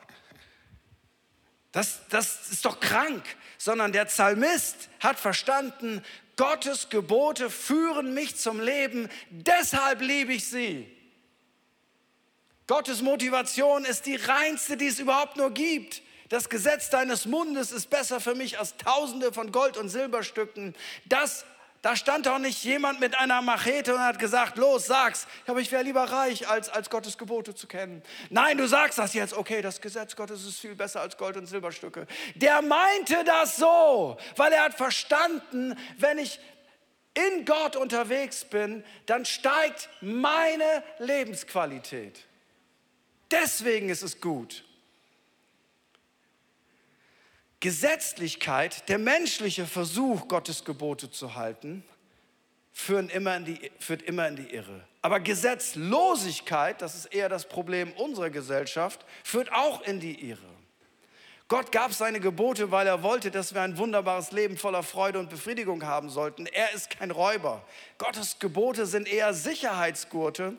Das, 1.72 2.00
das 2.08 2.50
ist 2.50 2.64
doch 2.64 2.80
krank. 2.80 3.24
Sondern 3.58 3.92
der 3.92 4.04
Psalmist 4.04 4.88
hat 5.00 5.18
verstanden, 5.18 6.02
Gottes 6.36 6.88
Gebote 6.88 7.50
führen 7.50 8.14
mich 8.14 8.36
zum 8.36 8.60
Leben, 8.60 9.08
deshalb 9.30 10.00
liebe 10.00 10.32
ich 10.32 10.48
sie. 10.48 10.86
Gottes 12.68 13.02
Motivation 13.02 13.84
ist 13.84 14.06
die 14.06 14.14
reinste, 14.14 14.76
die 14.76 14.86
es 14.86 15.00
überhaupt 15.00 15.36
nur 15.36 15.50
gibt. 15.50 16.02
Das 16.28 16.48
Gesetz 16.48 16.90
deines 16.90 17.24
Mundes 17.24 17.72
ist 17.72 17.88
besser 17.90 18.20
für 18.20 18.34
mich 18.34 18.58
als 18.58 18.76
Tausende 18.76 19.32
von 19.32 19.50
Gold- 19.50 19.78
und 19.78 19.88
Silberstücken. 19.88 20.74
Das 21.06 21.44
da 21.82 21.94
stand 21.94 22.26
doch 22.26 22.38
nicht 22.38 22.64
jemand 22.64 22.98
mit 22.98 23.18
einer 23.18 23.40
Machete 23.40 23.94
und 23.94 24.00
hat 24.00 24.18
gesagt, 24.18 24.58
los, 24.58 24.86
sag's. 24.86 25.28
Aber 25.46 25.60
ich 25.60 25.70
wäre 25.70 25.84
lieber 25.84 26.02
reich, 26.04 26.48
als, 26.48 26.68
als 26.68 26.90
Gottes 26.90 27.18
Gebote 27.18 27.54
zu 27.54 27.68
kennen. 27.68 28.02
Nein, 28.30 28.58
du 28.58 28.66
sagst 28.66 28.98
das 28.98 29.14
jetzt. 29.14 29.32
Okay, 29.32 29.62
das 29.62 29.80
Gesetz 29.80 30.16
Gottes 30.16 30.44
ist 30.44 30.58
viel 30.58 30.74
besser 30.74 31.00
als 31.00 31.16
Gold- 31.16 31.36
und 31.36 31.46
Silberstücke. 31.46 32.06
Der 32.34 32.62
meinte 32.62 33.22
das 33.24 33.56
so, 33.56 34.16
weil 34.36 34.52
er 34.52 34.64
hat 34.64 34.74
verstanden, 34.74 35.78
wenn 35.98 36.18
ich 36.18 36.40
in 37.14 37.44
Gott 37.44 37.76
unterwegs 37.76 38.44
bin, 38.44 38.84
dann 39.06 39.24
steigt 39.24 39.88
meine 40.00 40.82
Lebensqualität. 40.98 42.26
Deswegen 43.30 43.88
ist 43.88 44.02
es 44.02 44.20
gut. 44.20 44.64
Gesetzlichkeit, 47.60 48.88
der 48.88 48.98
menschliche 48.98 49.66
Versuch, 49.66 50.28
Gottes 50.28 50.64
Gebote 50.64 51.10
zu 51.10 51.34
halten, 51.34 51.82
führen 52.72 53.08
immer 53.08 53.36
in 53.36 53.44
die, 53.44 53.72
führt 53.80 54.02
immer 54.02 54.28
in 54.28 54.36
die 54.36 54.54
Irre. 54.54 54.84
Aber 55.02 55.18
Gesetzlosigkeit, 55.18 56.80
das 56.80 56.94
ist 56.94 57.06
eher 57.06 57.28
das 57.28 57.48
Problem 57.48 57.92
unserer 57.92 58.30
Gesellschaft, 58.30 59.04
führt 59.24 59.52
auch 59.52 59.82
in 59.82 59.98
die 59.98 60.28
Irre. 60.30 60.58
Gott 61.48 61.72
gab 61.72 61.94
seine 61.94 62.20
Gebote, 62.20 62.70
weil 62.70 62.86
er 62.86 63.02
wollte, 63.02 63.30
dass 63.30 63.54
wir 63.54 63.62
ein 63.62 63.78
wunderbares 63.78 64.32
Leben 64.32 64.56
voller 64.58 64.82
Freude 64.82 65.18
und 65.18 65.30
Befriedigung 65.30 65.84
haben 65.84 66.10
sollten. 66.10 66.46
Er 66.46 66.72
ist 66.74 66.90
kein 66.90 67.10
Räuber. 67.10 67.64
Gottes 67.96 68.38
Gebote 68.38 68.84
sind 68.86 69.08
eher 69.08 69.32
Sicherheitsgurte, 69.32 70.52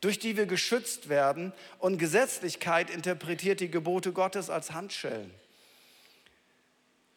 durch 0.00 0.20
die 0.20 0.36
wir 0.36 0.46
geschützt 0.46 1.08
werden. 1.08 1.52
Und 1.80 1.98
Gesetzlichkeit 1.98 2.90
interpretiert 2.90 3.58
die 3.58 3.70
Gebote 3.70 4.12
Gottes 4.12 4.50
als 4.50 4.70
Handschellen. 4.70 5.34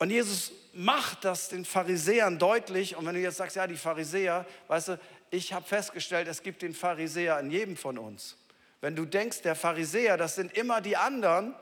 Und 0.04 0.10
Jesus 0.10 0.52
macht 0.74 1.24
das 1.24 1.48
den 1.48 1.64
Pharisäern 1.64 2.38
deutlich. 2.38 2.98
Und 2.98 3.06
wenn 3.06 3.16
du 3.16 3.22
jetzt 3.22 3.38
sagst, 3.38 3.56
ja, 3.56 3.68
die 3.68 3.78
Pharisäer, 3.78 4.46
weißt 4.68 4.90
du, 4.90 5.00
ich 5.32 5.54
habe 5.54 5.66
festgestellt, 5.66 6.28
es 6.28 6.44
gibt 6.44 6.62
den 6.62 6.74
Pharisäer 6.74 7.40
in 7.40 7.50
jedem 7.50 7.78
von 7.78 7.98
uns. 7.98 8.36
wenn 8.82 8.98
du 8.98 9.06
denkst, 9.06 9.44
der 9.44 9.56
Pharisäer, 9.56 10.18
das 10.18 10.36
sind 10.36 10.58
immer 10.58 10.82
die 10.82 10.98
anderen, 10.98 11.56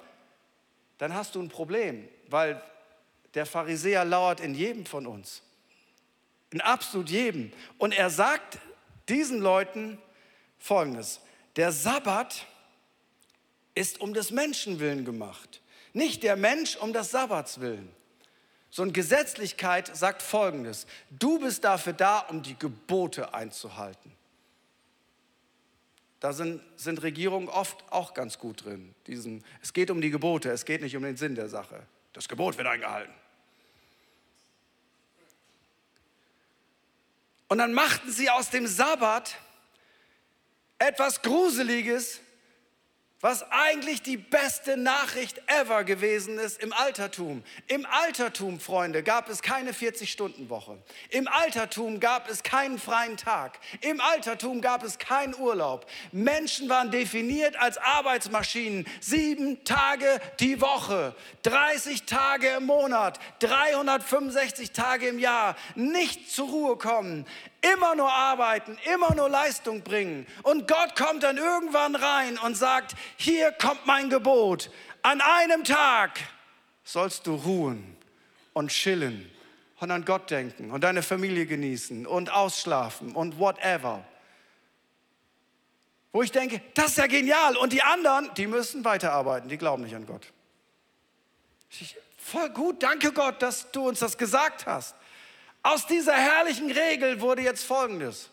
dann 0.98 1.14
hast 1.14 1.36
du 1.36 1.40
ein 1.40 1.50
Problem, 1.50 2.10
weil 2.30 2.60
der 3.36 3.46
Pharisäer 3.46 4.06
lauert 4.06 4.40
in 4.40 4.56
jedem 4.56 4.88
von 4.88 5.06
uns. 5.06 5.44
In 6.50 6.62
absolut 6.62 7.12
jedem. 7.12 7.54
Und 7.78 7.94
er 7.94 8.10
sagt 8.10 8.58
diesen 9.08 9.40
Leuten 9.40 10.00
Folgendes. 10.58 11.20
Der 11.58 11.72
Sabbat 11.72 12.48
ist 13.76 14.02
um 14.02 14.16
des 14.16 14.32
Menschen 14.32 14.80
willen 14.80 15.06
gemacht, 15.06 15.62
nicht 15.94 16.24
der 16.24 16.38
Mensch 16.38 16.76
um 16.78 16.92
des 16.92 17.12
Sabbats 17.12 17.60
willen. 17.60 18.01
So 18.72 18.84
eine 18.84 18.94
Gesetzlichkeit 18.94 19.96
sagt 19.96 20.22
Folgendes. 20.22 20.88
Du 21.10 21.40
bist 21.40 21.66
dafür 21.66 21.92
da, 21.92 22.20
um 22.20 22.42
die 22.42 22.58
Gebote 22.58 23.34
einzuhalten. 23.34 24.14
Da 26.22 26.32
sind, 26.34 26.62
sind 26.78 27.02
Regierungen 27.02 27.50
oft 27.50 27.84
auch 27.92 28.14
ganz 28.14 28.40
gut 28.40 28.64
drin. 28.64 28.96
Diesen, 29.08 29.44
es 29.62 29.74
geht 29.74 29.92
um 29.92 30.00
die 30.00 30.10
Gebote, 30.10 30.50
es 30.52 30.66
geht 30.66 30.82
nicht 30.82 30.96
um 30.96 31.04
den 31.04 31.18
Sinn 31.18 31.36
der 31.36 31.50
Sache. 31.50 31.84
Das 32.14 32.30
Gebot 32.30 32.58
wird 32.58 32.68
eingehalten. 32.68 33.14
Und 37.50 37.58
dann 37.58 37.74
machten 37.74 38.10
sie 38.12 38.30
aus 38.30 38.50
dem 38.50 38.68
Sabbat 38.68 39.36
etwas 40.78 41.22
Gruseliges, 41.22 42.22
was 43.22 43.46
eigentlich 43.52 44.02
die 44.02 44.18
beste 44.18 44.78
Nachricht 44.78 45.42
ever 45.48 45.84
gewesen 45.84 46.40
ist 46.40 46.62
im 46.62 46.74
Altertum. 46.74 47.44
Im 47.68 47.86
Altertum, 47.86 48.60
Freunde, 48.60 49.04
gab 49.04 49.30
es 49.30 49.42
keine 49.42 49.72
40-Stunden-Woche. 49.72 50.78
Im 51.10 51.28
Altertum 51.28 52.00
gab 52.00 52.30
es 52.30 52.42
keinen 52.42 52.80
freien 52.80 53.18
Tag. 53.18 53.60
Im 53.82 54.02
Altertum 54.02 54.62
gab 54.62 54.84
es 54.84 54.98
keinen 54.98 55.36
Urlaub. 55.36 55.86
Menschen 56.12 56.68
waren 56.68 56.90
definiert 56.90 57.56
als 57.58 57.78
Arbeitsmaschinen. 57.78 58.88
Sieben 59.00 59.64
Tage 59.64 60.20
die 60.40 60.60
Woche, 60.60 61.16
30 61.44 62.04
Tage 62.04 62.48
im 62.58 62.66
Monat, 62.66 63.20
365 63.40 64.72
Tage 64.72 65.08
im 65.08 65.20
Jahr. 65.20 65.56
Nicht 65.76 66.32
zur 66.32 66.50
Ruhe 66.50 66.78
kommen, 66.78 67.26
immer 67.62 67.96
nur 67.96 68.12
arbeiten, 68.12 68.78
immer 68.94 69.14
nur 69.14 69.30
Leistung 69.30 69.84
bringen. 69.84 70.26
Und 70.44 70.68
Gott 70.68 70.96
kommt 70.96 71.24
dann 71.24 71.38
irgendwann 71.38 71.96
rein 71.96 72.38
und 72.40 72.56
sagt, 72.56 72.96
hier 73.18 73.52
kommt 73.52 73.86
mein 73.86 74.10
Gebot. 74.10 74.72
An 75.04 75.22
einem 75.22 75.64
Tag 75.64 76.20
sollst 76.84 77.28
du 77.28 77.36
ruhen 77.36 77.98
und 78.54 78.70
chillen 78.70 79.30
und 79.80 79.92
an 79.92 80.06
Gott 80.06 80.30
denken 80.30 80.72
und 80.72 80.84
deine 80.84 81.04
Familie 81.04 81.46
genießen 81.46 82.06
und 82.06 82.32
ausschlafen 82.32 83.14
und 83.14 83.40
whatever. 83.40 84.04
Wo 86.12 86.22
ich 86.22 86.32
denke, 86.32 86.62
das 86.74 86.92
ist 86.92 86.98
ja 86.98 87.08
genial. 87.08 87.56
Und 87.58 87.74
die 87.74 87.82
anderen, 87.82 88.30
die 88.36 88.48
müssen 88.48 88.84
weiterarbeiten, 88.84 89.50
die 89.50 89.58
glauben 89.58 89.84
nicht 89.84 89.96
an 89.96 90.06
Gott. 90.06 90.28
Voll 92.18 92.50
gut, 92.50 92.84
danke 92.84 93.12
Gott, 93.14 93.42
dass 93.42 93.72
du 93.72 93.88
uns 93.88 94.00
das 94.00 94.18
gesagt 94.18 94.66
hast. 94.66 94.96
Aus 95.64 95.86
dieser 95.86 96.16
herrlichen 96.16 96.72
Regel 96.72 97.22
wurde 97.22 97.44
jetzt 97.44 97.64
Folgendes. 97.64 98.30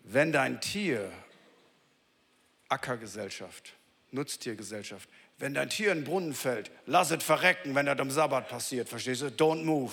Wenn 0.00 0.32
dein 0.32 0.60
Tier, 0.60 1.10
Ackergesellschaft, 2.68 3.74
Nutztiergesellschaft, 4.10 5.08
wenn 5.38 5.54
dein 5.54 5.68
Tier 5.68 5.92
in 5.92 5.98
den 5.98 6.04
Brunnen 6.04 6.34
fällt, 6.34 6.70
lass 6.86 7.10
es 7.10 7.22
verrecken, 7.22 7.74
wenn 7.74 7.86
das 7.86 7.98
am 7.98 8.10
Sabbat 8.10 8.48
passiert, 8.48 8.88
verstehst 8.88 9.22
du? 9.22 9.26
Don't 9.26 9.64
move. 9.64 9.92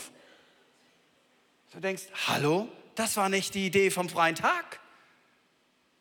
Du 1.71 1.79
denkst, 1.79 2.03
hallo, 2.27 2.67
das 2.95 3.17
war 3.17 3.29
nicht 3.29 3.53
die 3.55 3.65
Idee 3.65 3.89
vom 3.89 4.09
freien 4.09 4.35
Tag. 4.35 4.79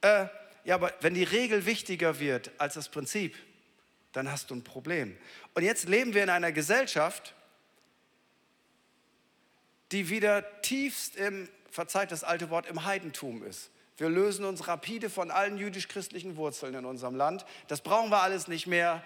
Äh, 0.02 0.26
ja, 0.64 0.74
aber 0.74 0.92
wenn 1.00 1.14
die 1.14 1.24
Regel 1.24 1.66
wichtiger 1.66 2.20
wird 2.20 2.50
als 2.58 2.74
das 2.74 2.88
Prinzip, 2.88 3.36
dann 4.12 4.30
hast 4.30 4.50
du 4.50 4.54
ein 4.54 4.64
Problem. 4.64 5.16
Und 5.54 5.62
jetzt 5.62 5.88
leben 5.88 6.14
wir 6.14 6.22
in 6.22 6.30
einer 6.30 6.52
Gesellschaft, 6.52 7.34
die 9.92 10.08
wieder 10.08 10.60
tiefst 10.62 11.16
im, 11.16 11.48
verzeiht 11.70 12.12
das 12.12 12.24
alte 12.24 12.50
Wort, 12.50 12.66
im 12.66 12.84
Heidentum 12.84 13.42
ist. 13.42 13.70
Wir 13.96 14.08
lösen 14.08 14.44
uns 14.44 14.66
rapide 14.66 15.10
von 15.10 15.30
allen 15.30 15.58
jüdisch-christlichen 15.58 16.36
Wurzeln 16.36 16.74
in 16.74 16.84
unserem 16.84 17.16
Land. 17.16 17.44
Das 17.68 17.82
brauchen 17.82 18.10
wir 18.10 18.22
alles 18.22 18.48
nicht 18.48 18.66
mehr 18.66 19.02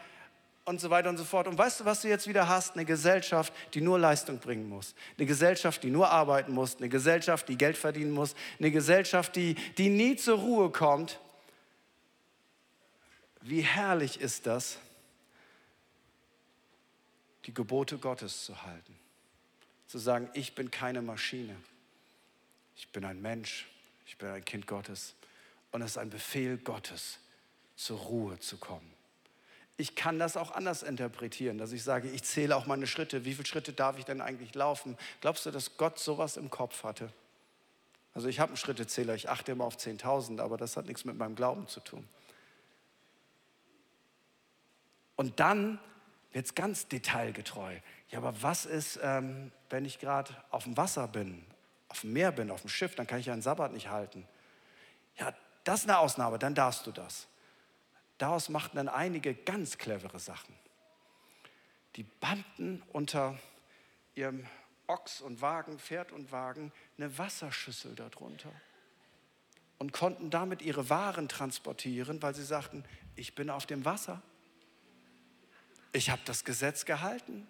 und 0.65 0.81
so 0.81 0.89
weiter 0.89 1.09
und 1.09 1.17
so 1.17 1.25
fort. 1.25 1.49
Und 1.49 1.59
weißt 1.59 1.81
du, 1.81 1.85
was 1.85 2.03
du 2.03 2.09
jetzt 2.09 2.29
wieder 2.29 2.49
hast? 2.49 2.75
Eine 2.75 2.85
Gesellschaft, 2.85 3.53
die 3.75 3.81
nur 3.81 3.99
Leistung 3.99 4.39
bringen 4.39 4.69
muss. 4.69 4.95
Eine 5.19 5.27
Gesellschaft, 5.27 5.83
die 5.83 5.91
nur 5.91 6.11
arbeiten 6.11 6.53
muss. 6.53 6.77
Eine 6.77 6.89
Gesellschaft, 6.89 7.49
die 7.49 7.59
Geld 7.59 7.77
verdienen 7.77 8.13
muss. 8.13 8.37
Eine 8.61 8.71
Gesellschaft, 8.71 9.35
die, 9.35 9.57
die 9.79 9.89
nie 9.89 10.15
zur 10.15 10.39
Ruhe 10.39 10.71
kommt. 10.71 11.19
Wie 13.41 13.63
herrlich 13.63 14.21
ist 14.21 14.47
das, 14.47 14.79
die 17.47 17.53
Gebote 17.53 17.99
Gottes 17.99 18.45
zu 18.45 18.63
halten 18.63 19.04
zu 19.95 20.01
sagen, 20.01 20.29
ich 20.35 20.57
bin 20.57 20.73
keine 20.73 21.03
Maschine. 21.03 21.55
Ich 22.75 22.89
bin 22.89 23.05
ein 23.05 23.23
Mensch, 23.23 23.69
ich 24.07 24.19
bin 24.19 24.29
ein 24.29 24.45
Kind 24.45 24.67
Gottes. 24.67 25.15
Und 25.71 25.83
es 25.83 25.93
ist 25.93 25.99
ein 25.99 26.11
Befehl 26.11 26.59
Gottes, 26.59 27.21
zur 27.77 28.01
Ruhe 28.01 28.41
zu 28.41 28.57
kommen. 28.57 28.93
Ich 29.77 29.95
kann 29.95 30.19
das 30.19 30.37
auch 30.37 30.51
anders 30.51 30.83
interpretieren, 30.83 31.59
dass 31.59 31.71
ich 31.71 31.85
sage, 31.85 32.11
ich 32.11 32.25
zähle 32.25 32.57
auch 32.57 32.67
meine 32.67 32.89
Schritte. 32.89 33.25
Wie 33.25 33.35
viele 33.35 33.47
Schritte 33.47 33.73
darf 33.73 33.97
ich 33.97 34.05
denn 34.05 34.21
eigentlich 34.21 34.57
laufen? 34.57 34.99
Glaubst 35.21 35.47
du, 35.47 35.53
dass 35.53 35.77
Gott 35.77 36.01
sowas 36.01 36.37
im 36.37 36.51
Kopf 36.51 36.83
hatte? 36.83 37.13
Also 38.15 38.27
ich 38.27 38.41
habe 38.41 38.49
einen 38.49 38.57
Schrittezähler, 38.57 39.15
ich 39.15 39.29
achte 39.29 39.53
immer 39.53 39.65
auf 39.65 39.77
10.000, 39.77 40.41
aber 40.41 40.57
das 40.57 40.77
hat 40.77 40.87
nichts 40.87 41.05
mit 41.05 41.17
meinem 41.17 41.37
Glauben 41.37 41.69
zu 41.69 41.79
tun. 41.79 42.05
Und 45.15 45.39
dann 45.39 45.79
es 46.35 46.55
ganz 46.55 46.89
detailgetreu. 46.89 47.77
Ja, 48.11 48.19
aber 48.19 48.43
was 48.43 48.67
ist, 48.67 48.99
ähm, 49.03 49.53
wenn 49.71 49.85
ich 49.85 49.99
gerade 49.99 50.35
auf 50.51 50.65
dem 50.65 50.77
Wasser 50.77 51.09
bin, 51.09 51.45
auf 51.89 52.01
dem 52.01 52.13
Meer 52.13 52.33
bin, 52.33 52.51
auf 52.51 52.63
dem 52.63 52.71
Schiff, 52.71 52.95
dann 52.95 53.07
kann 53.07 53.21
ich 53.21 53.27
ja 53.27 53.33
einen 53.33 53.43
Sabbat 53.43 53.73
nicht 53.73 53.89
halten. 53.89 54.27
Ja, 55.17 55.33
das 55.63 55.81
ist 55.81 55.89
eine 55.89 55.99
Ausnahme, 55.99 56.39
dann 56.39 56.55
darfst 56.55 56.87
du 56.87 56.93
das. 56.93 57.29
Daraus 58.19 58.49
machten 58.49 58.77
dann 58.77 58.89
einige 58.89 59.35
ganz 59.35 59.79
clevere 59.79 60.19
Sachen. 60.19 60.55
Die 61.97 62.03
banden 62.03 62.83
unter 62.93 63.39
ihrem 64.15 64.47
Ochs 64.87 65.21
und 65.21 65.41
Wagen, 65.41 65.79
Pferd 65.79 66.13
und 66.13 66.33
Wagen 66.33 66.73
eine 66.99 67.17
Wasserschüssel 67.17 67.95
darunter 67.95 68.51
und 69.79 69.93
konnten 69.93 70.31
damit 70.31 70.63
ihre 70.63 70.91
Waren 70.91 71.29
transportieren, 71.29 72.23
weil 72.23 72.35
sie 72.35 72.45
sagten, 72.45 72.85
ich 73.17 73.35
bin 73.35 73.51
auf 73.51 73.67
dem 73.67 73.85
Wasser. 73.85 74.23
Ich 75.95 76.11
habe 76.11 76.21
das 76.25 76.45
Gesetz 76.45 76.85
gehalten. 76.85 77.47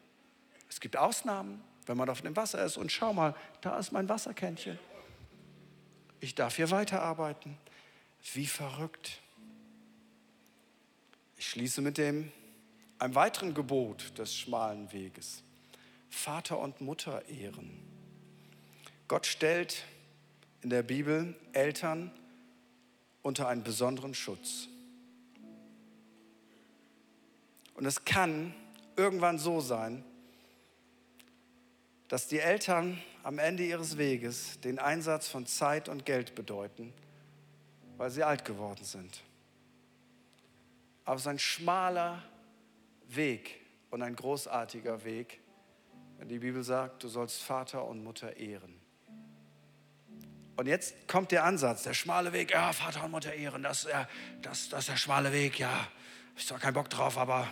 Es 0.68 0.78
gibt 0.78 0.98
Ausnahmen, 0.98 1.64
wenn 1.86 1.96
man 1.96 2.10
auf 2.10 2.20
dem 2.20 2.36
Wasser 2.36 2.62
ist 2.62 2.76
und 2.76 2.92
schau 2.92 3.14
mal, 3.14 3.34
da 3.62 3.78
ist 3.78 3.90
mein 3.90 4.06
Wasserkännchen. 4.06 4.78
Ich 6.20 6.34
darf 6.34 6.56
hier 6.56 6.70
weiterarbeiten. 6.70 7.56
Wie 8.34 8.46
verrückt. 8.46 9.22
Ich 11.38 11.48
schließe 11.48 11.80
mit 11.80 11.96
dem 11.96 12.30
einem 12.98 13.14
weiteren 13.14 13.54
Gebot 13.54 14.18
des 14.18 14.36
schmalen 14.36 14.92
Weges. 14.92 15.42
Vater 16.10 16.58
und 16.58 16.82
Mutter 16.82 17.26
ehren. 17.26 17.82
Gott 19.08 19.24
stellt 19.24 19.84
in 20.60 20.68
der 20.68 20.82
Bibel 20.82 21.34
Eltern 21.54 22.10
unter 23.22 23.48
einen 23.48 23.62
besonderen 23.62 24.12
Schutz. 24.12 24.68
Und 27.74 27.86
es 27.86 28.04
kann 28.04 28.54
irgendwann 28.96 29.38
so 29.38 29.60
sein, 29.60 30.04
dass 32.08 32.28
die 32.28 32.38
Eltern 32.38 33.02
am 33.22 33.38
Ende 33.38 33.64
ihres 33.64 33.98
Weges 33.98 34.60
den 34.60 34.78
Einsatz 34.78 35.28
von 35.28 35.46
Zeit 35.46 35.88
und 35.88 36.06
Geld 36.06 36.34
bedeuten, 36.34 36.92
weil 37.96 38.10
sie 38.10 38.22
alt 38.22 38.44
geworden 38.44 38.84
sind. 38.84 39.22
Aber 41.04 41.16
es 41.16 41.22
ist 41.22 41.28
ein 41.28 41.38
schmaler 41.38 42.22
Weg 43.08 43.60
und 43.90 44.02
ein 44.02 44.14
großartiger 44.14 45.04
Weg, 45.04 45.40
wenn 46.18 46.28
die 46.28 46.38
Bibel 46.38 46.62
sagt, 46.62 47.02
du 47.02 47.08
sollst 47.08 47.42
Vater 47.42 47.84
und 47.84 48.02
Mutter 48.02 48.36
ehren. 48.36 48.80
Und 50.56 50.66
jetzt 50.66 51.08
kommt 51.08 51.32
der 51.32 51.44
Ansatz, 51.44 51.82
der 51.82 51.94
schmale 51.94 52.32
Weg, 52.32 52.52
ja, 52.52 52.72
Vater 52.72 53.04
und 53.04 53.10
Mutter 53.10 53.34
ehren, 53.34 53.64
das, 53.64 53.88
das, 54.42 54.68
das 54.68 54.80
ist 54.80 54.88
der 54.88 54.96
schmale 54.96 55.32
Weg, 55.32 55.58
ja, 55.58 55.88
habe 56.34 56.40
ich 56.40 56.46
zwar 56.46 56.58
keinen 56.58 56.74
Bock 56.74 56.90
drauf, 56.90 57.16
aber 57.16 57.46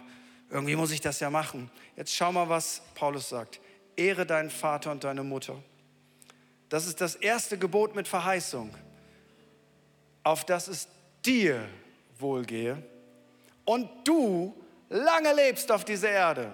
irgendwie 0.50 0.76
muss 0.76 0.90
ich 0.90 1.00
das 1.00 1.20
ja 1.20 1.30
machen. 1.30 1.70
Jetzt 1.96 2.14
schau 2.14 2.32
mal, 2.32 2.48
was 2.48 2.82
Paulus 2.94 3.28
sagt 3.28 3.60
ehre 3.96 4.26
deinen 4.26 4.50
Vater 4.50 4.90
und 4.90 5.04
deine 5.04 5.22
Mutter. 5.22 5.56
Das 6.68 6.86
ist 6.86 7.00
das 7.00 7.14
erste 7.14 7.58
Gebot 7.58 7.94
mit 7.94 8.08
Verheißung, 8.08 8.74
auf 10.22 10.44
das 10.44 10.68
es 10.68 10.88
dir 11.24 11.68
wohlgehe 12.18 12.82
und 13.64 13.88
du 14.04 14.54
lange 14.88 15.34
lebst 15.34 15.70
auf 15.70 15.84
dieser 15.84 16.10
Erde. 16.10 16.52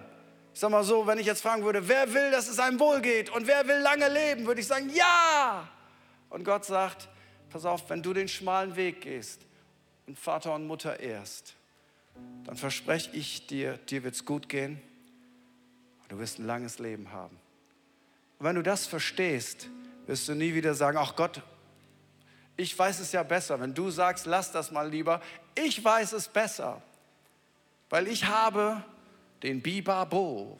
Ich 0.52 0.60
sag 0.60 0.70
mal 0.70 0.82
so, 0.82 1.06
wenn 1.06 1.18
ich 1.18 1.26
jetzt 1.26 1.40
fragen 1.40 1.62
würde, 1.62 1.86
wer 1.86 2.12
will, 2.12 2.30
dass 2.32 2.48
es 2.48 2.58
einem 2.58 2.80
wohlgeht 2.80 3.30
und 3.30 3.46
wer 3.46 3.66
will 3.68 3.78
lange 3.78 4.08
leben, 4.08 4.46
würde 4.46 4.60
ich 4.60 4.66
sagen, 4.66 4.90
ja. 4.92 5.68
Und 6.30 6.44
Gott 6.44 6.64
sagt, 6.64 7.08
pass 7.50 7.64
auf, 7.64 7.88
wenn 7.88 8.02
du 8.02 8.12
den 8.12 8.26
schmalen 8.26 8.74
Weg 8.74 9.02
gehst 9.02 9.40
und 10.06 10.18
Vater 10.18 10.54
und 10.54 10.66
Mutter 10.66 10.98
ehrst, 10.98 11.54
dann 12.44 12.56
verspreche 12.56 13.10
ich 13.12 13.46
dir, 13.46 13.76
dir 13.76 14.04
wird 14.04 14.14
es 14.14 14.24
gut 14.24 14.48
gehen 14.48 14.80
und 16.02 16.12
du 16.12 16.18
wirst 16.18 16.38
ein 16.38 16.46
langes 16.46 16.78
Leben 16.78 17.12
haben. 17.12 17.36
Und 18.38 18.46
wenn 18.46 18.56
du 18.56 18.62
das 18.62 18.86
verstehst, 18.86 19.68
wirst 20.06 20.28
du 20.28 20.34
nie 20.34 20.54
wieder 20.54 20.74
sagen, 20.74 20.96
ach 20.98 21.14
Gott, 21.14 21.42
ich 22.56 22.76
weiß 22.76 23.00
es 23.00 23.12
ja 23.12 23.22
besser. 23.22 23.60
Wenn 23.60 23.74
du 23.74 23.90
sagst, 23.90 24.26
lass 24.26 24.50
das 24.50 24.70
mal 24.70 24.88
lieber, 24.88 25.20
ich 25.54 25.82
weiß 25.82 26.12
es 26.12 26.28
besser, 26.28 26.82
weil 27.90 28.08
ich 28.08 28.24
habe 28.24 28.82
den 29.42 29.62
Bibabo. 29.62 30.58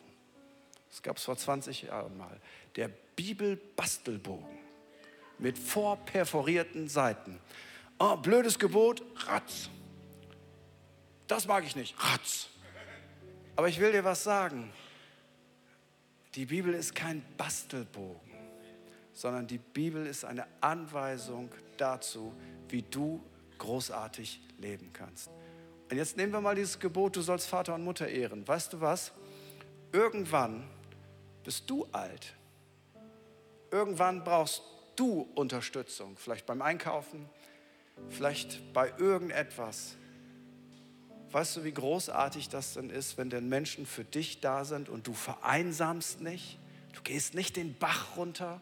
Das 0.90 1.02
gab 1.02 1.16
es 1.16 1.24
vor 1.24 1.36
20 1.36 1.82
Jahren 1.82 2.16
mal. 2.16 2.40
Der 2.76 2.88
Bibelbastelbogen 2.88 4.58
mit 5.38 5.58
vorperforierten 5.58 6.88
Seiten. 6.88 7.40
Oh, 7.98 8.16
blödes 8.16 8.58
Gebot, 8.58 9.02
Ratz. 9.26 9.70
Das 11.28 11.46
mag 11.46 11.64
ich 11.64 11.76
nicht, 11.76 11.94
Ratz. 12.02 12.48
Aber 13.54 13.68
ich 13.68 13.78
will 13.78 13.92
dir 13.92 14.02
was 14.02 14.24
sagen. 14.24 14.72
Die 16.34 16.46
Bibel 16.46 16.74
ist 16.74 16.94
kein 16.94 17.22
Bastelbogen, 17.36 18.32
sondern 19.12 19.46
die 19.46 19.58
Bibel 19.58 20.06
ist 20.06 20.24
eine 20.24 20.46
Anweisung 20.60 21.50
dazu, 21.76 22.32
wie 22.68 22.82
du 22.82 23.22
großartig 23.58 24.40
leben 24.58 24.92
kannst. 24.92 25.30
Und 25.90 25.96
jetzt 25.96 26.16
nehmen 26.16 26.32
wir 26.32 26.40
mal 26.40 26.54
dieses 26.54 26.78
Gebot, 26.78 27.16
du 27.16 27.22
sollst 27.22 27.48
Vater 27.48 27.74
und 27.74 27.84
Mutter 27.84 28.08
ehren. 28.08 28.46
Weißt 28.46 28.72
du 28.72 28.80
was? 28.80 29.12
Irgendwann 29.92 30.68
bist 31.44 31.68
du 31.68 31.86
alt. 31.92 32.34
Irgendwann 33.70 34.24
brauchst 34.24 34.62
du 34.96 35.28
Unterstützung, 35.34 36.16
vielleicht 36.16 36.46
beim 36.46 36.62
Einkaufen, 36.62 37.28
vielleicht 38.08 38.72
bei 38.72 38.92
irgendetwas. 38.98 39.97
Weißt 41.30 41.56
du, 41.56 41.64
wie 41.64 41.72
großartig 41.72 42.48
das 42.48 42.74
denn 42.74 42.90
ist, 42.90 43.18
wenn 43.18 43.28
denn 43.28 43.48
Menschen 43.48 43.84
für 43.84 44.04
dich 44.04 44.40
da 44.40 44.64
sind 44.64 44.88
und 44.88 45.06
du 45.06 45.12
vereinsamst 45.12 46.20
nicht? 46.20 46.58
Du 46.94 47.02
gehst 47.02 47.34
nicht 47.34 47.56
den 47.56 47.76
Bach 47.78 48.16
runter. 48.16 48.60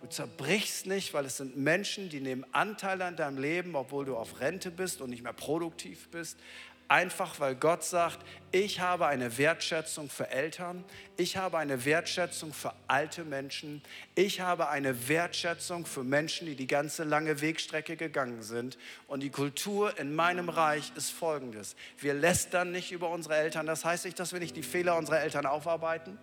Du 0.00 0.06
zerbrichst 0.06 0.86
nicht, 0.86 1.14
weil 1.14 1.24
es 1.24 1.38
sind 1.38 1.56
Menschen, 1.56 2.10
die 2.10 2.20
nehmen 2.20 2.44
Anteil 2.52 3.00
an 3.00 3.16
deinem 3.16 3.38
Leben, 3.38 3.74
obwohl 3.74 4.04
du 4.04 4.16
auf 4.16 4.38
Rente 4.40 4.70
bist 4.70 5.00
und 5.00 5.08
nicht 5.08 5.22
mehr 5.22 5.32
produktiv 5.32 6.08
bist. 6.10 6.38
Einfach 6.88 7.40
weil 7.40 7.54
Gott 7.54 7.82
sagt, 7.82 8.18
ich 8.52 8.80
habe 8.80 9.06
eine 9.06 9.38
Wertschätzung 9.38 10.10
für 10.10 10.28
Eltern, 10.30 10.84
ich 11.16 11.36
habe 11.38 11.56
eine 11.56 11.84
Wertschätzung 11.86 12.52
für 12.52 12.74
alte 12.88 13.24
Menschen, 13.24 13.82
ich 14.14 14.40
habe 14.40 14.68
eine 14.68 15.08
Wertschätzung 15.08 15.86
für 15.86 16.04
Menschen, 16.04 16.46
die 16.46 16.54
die 16.54 16.66
ganze 16.66 17.04
lange 17.04 17.40
Wegstrecke 17.40 17.96
gegangen 17.96 18.42
sind. 18.42 18.76
Und 19.08 19.20
die 19.20 19.30
Kultur 19.30 19.98
in 19.98 20.14
meinem 20.14 20.50
Reich 20.50 20.92
ist 20.94 21.10
folgendes. 21.10 21.74
Wir 21.98 22.12
lästern 22.12 22.70
nicht 22.70 22.92
über 22.92 23.08
unsere 23.08 23.36
Eltern. 23.36 23.66
Das 23.66 23.84
heißt 23.84 24.04
nicht, 24.04 24.20
dass 24.20 24.32
wir 24.32 24.40
nicht 24.40 24.56
die 24.56 24.62
Fehler 24.62 24.96
unserer 24.96 25.20
Eltern 25.20 25.46
aufarbeiten, 25.46 26.18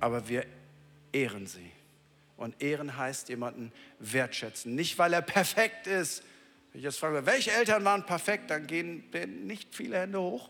aber 0.00 0.28
wir 0.28 0.46
ehren 1.12 1.46
sie. 1.46 1.70
Und 2.36 2.62
ehren 2.62 2.96
heißt 2.96 3.28
jemanden 3.28 3.72
wertschätzen. 3.98 4.74
Nicht, 4.76 4.96
weil 4.98 5.12
er 5.12 5.22
perfekt 5.22 5.88
ist, 5.88 6.22
wenn 6.78 6.82
ich 6.82 6.84
jetzt 6.84 7.00
frage, 7.00 7.26
welche 7.26 7.50
Eltern 7.50 7.84
waren 7.84 8.06
perfekt, 8.06 8.52
dann 8.52 8.68
gehen 8.68 9.10
nicht 9.48 9.74
viele 9.74 9.98
Hände 9.98 10.20
hoch. 10.20 10.48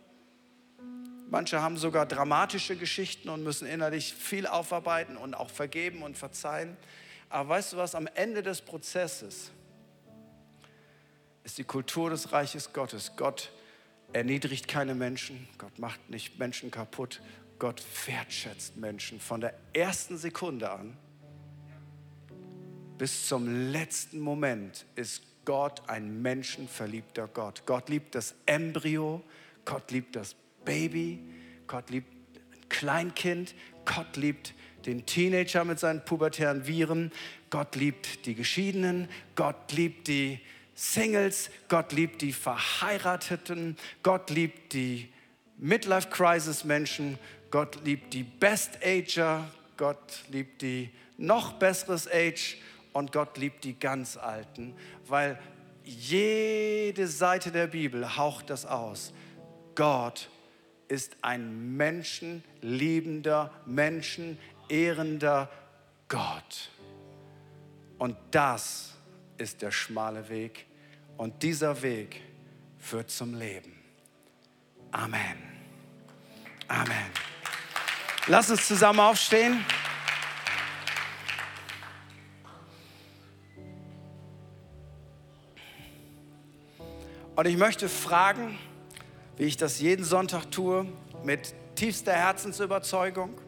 Manche 1.30 1.62
haben 1.62 1.78
sogar 1.78 2.04
dramatische 2.04 2.76
Geschichten 2.76 3.30
und 3.30 3.42
müssen 3.42 3.66
innerlich 3.66 4.12
viel 4.12 4.46
aufarbeiten 4.46 5.16
und 5.16 5.32
auch 5.32 5.48
vergeben 5.48 6.02
und 6.02 6.18
verzeihen. 6.18 6.76
Aber 7.30 7.48
weißt 7.48 7.72
du 7.72 7.76
was, 7.78 7.94
am 7.94 8.06
Ende 8.08 8.42
des 8.42 8.60
Prozesses 8.60 9.52
ist 11.44 11.56
die 11.56 11.64
Kultur 11.64 12.10
des 12.10 12.30
Reiches 12.30 12.74
Gottes. 12.74 13.12
Gott 13.16 13.50
erniedrigt 14.12 14.68
keine 14.68 14.94
Menschen, 14.94 15.48
Gott 15.56 15.78
macht 15.78 16.10
nicht 16.10 16.38
Menschen 16.38 16.70
kaputt, 16.70 17.22
Gott 17.58 17.82
wertschätzt 18.04 18.76
Menschen 18.76 19.18
von 19.18 19.40
der 19.40 19.54
ersten 19.72 20.18
Sekunde 20.18 20.70
an 20.70 20.94
bis 22.98 23.28
zum 23.28 23.70
letzten 23.72 24.18
Moment 24.18 24.84
ist 24.96 25.22
Gott 25.48 25.80
ein 25.86 26.20
menschenverliebter 26.20 27.26
Gott. 27.26 27.62
Gott 27.64 27.88
liebt 27.88 28.14
das 28.14 28.34
Embryo, 28.44 29.22
Gott 29.64 29.90
liebt 29.90 30.14
das 30.14 30.36
Baby, 30.62 31.20
Gott 31.66 31.88
liebt 31.88 32.12
ein 32.12 32.68
Kleinkind, 32.68 33.54
Gott 33.86 34.18
liebt 34.18 34.52
den 34.84 35.06
Teenager 35.06 35.64
mit 35.64 35.78
seinen 35.78 36.04
pubertären 36.04 36.66
Viren, 36.66 37.12
Gott 37.48 37.76
liebt 37.76 38.26
die 38.26 38.34
Geschiedenen, 38.34 39.08
Gott 39.36 39.72
liebt 39.72 40.08
die 40.08 40.38
Singles, 40.74 41.48
Gott 41.70 41.92
liebt 41.92 42.20
die 42.20 42.34
Verheirateten, 42.34 43.78
Gott 44.02 44.28
liebt 44.28 44.74
die 44.74 45.08
Midlife-Crisis-Menschen, 45.56 47.18
Gott 47.50 47.82
liebt 47.86 48.12
die 48.12 48.22
Best-Ager, 48.22 49.50
Gott 49.78 50.24
liebt 50.28 50.60
die 50.60 50.90
noch 51.16 51.54
besseres 51.54 52.06
Age 52.06 52.58
und 52.98 53.12
Gott 53.12 53.38
liebt 53.38 53.62
die 53.62 53.78
ganz 53.78 54.16
Alten, 54.16 54.74
weil 55.06 55.38
jede 55.84 57.06
Seite 57.06 57.52
der 57.52 57.68
Bibel 57.68 58.16
haucht 58.16 58.50
das 58.50 58.66
aus. 58.66 59.12
Gott 59.76 60.28
ist 60.88 61.16
ein 61.22 61.76
menschenliebender, 61.76 63.52
menschenehrender 63.66 65.48
Gott. 66.08 66.70
Und 67.98 68.16
das 68.32 68.94
ist 69.36 69.62
der 69.62 69.70
schmale 69.70 70.28
Weg. 70.28 70.66
Und 71.16 71.42
dieser 71.42 71.80
Weg 71.82 72.20
führt 72.78 73.10
zum 73.10 73.34
Leben. 73.34 73.72
Amen. 74.90 75.36
Amen. 76.66 77.06
Lass 78.26 78.50
uns 78.50 78.66
zusammen 78.66 79.00
aufstehen. 79.00 79.64
Und 87.38 87.46
ich 87.46 87.56
möchte 87.56 87.88
fragen, 87.88 88.58
wie 89.36 89.44
ich 89.44 89.56
das 89.56 89.78
jeden 89.78 90.04
Sonntag 90.04 90.50
tue, 90.50 90.86
mit 91.22 91.54
tiefster 91.76 92.12
Herzensüberzeugung, 92.12 93.40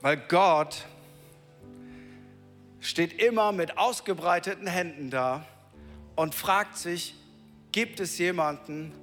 weil 0.00 0.16
Gott 0.16 0.86
steht 2.80 3.22
immer 3.22 3.52
mit 3.52 3.76
ausgebreiteten 3.76 4.66
Händen 4.66 5.10
da 5.10 5.44
und 6.16 6.34
fragt 6.34 6.78
sich, 6.78 7.14
gibt 7.70 8.00
es 8.00 8.16
jemanden, 8.16 8.94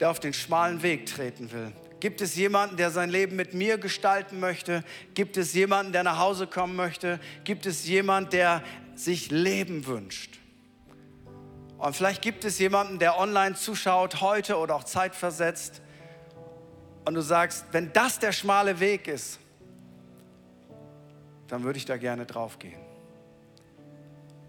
der 0.00 0.10
auf 0.10 0.18
den 0.18 0.32
schmalen 0.32 0.82
Weg 0.82 1.06
treten 1.06 1.52
will? 1.52 1.70
Gibt 2.00 2.20
es 2.20 2.34
jemanden, 2.34 2.76
der 2.76 2.90
sein 2.90 3.10
Leben 3.10 3.36
mit 3.36 3.54
mir 3.54 3.78
gestalten 3.78 4.40
möchte? 4.40 4.82
Gibt 5.14 5.36
es 5.36 5.54
jemanden, 5.54 5.92
der 5.92 6.02
nach 6.02 6.18
Hause 6.18 6.48
kommen 6.48 6.74
möchte? 6.74 7.20
Gibt 7.44 7.64
es 7.64 7.86
jemanden, 7.86 8.30
der 8.30 8.64
sich 8.96 9.30
Leben 9.30 9.86
wünscht? 9.86 10.38
Und 11.78 11.94
vielleicht 11.94 12.22
gibt 12.22 12.44
es 12.44 12.58
jemanden, 12.58 12.98
der 12.98 13.18
online 13.18 13.54
zuschaut, 13.54 14.20
heute 14.20 14.58
oder 14.58 14.74
auch 14.74 14.84
zeitversetzt. 14.84 15.80
Und 17.04 17.14
du 17.14 17.22
sagst, 17.22 17.64
wenn 17.70 17.92
das 17.92 18.18
der 18.18 18.32
schmale 18.32 18.80
Weg 18.80 19.06
ist, 19.06 19.38
dann 21.46 21.62
würde 21.62 21.78
ich 21.78 21.84
da 21.84 21.96
gerne 21.96 22.26
drauf 22.26 22.58
gehen. 22.58 22.80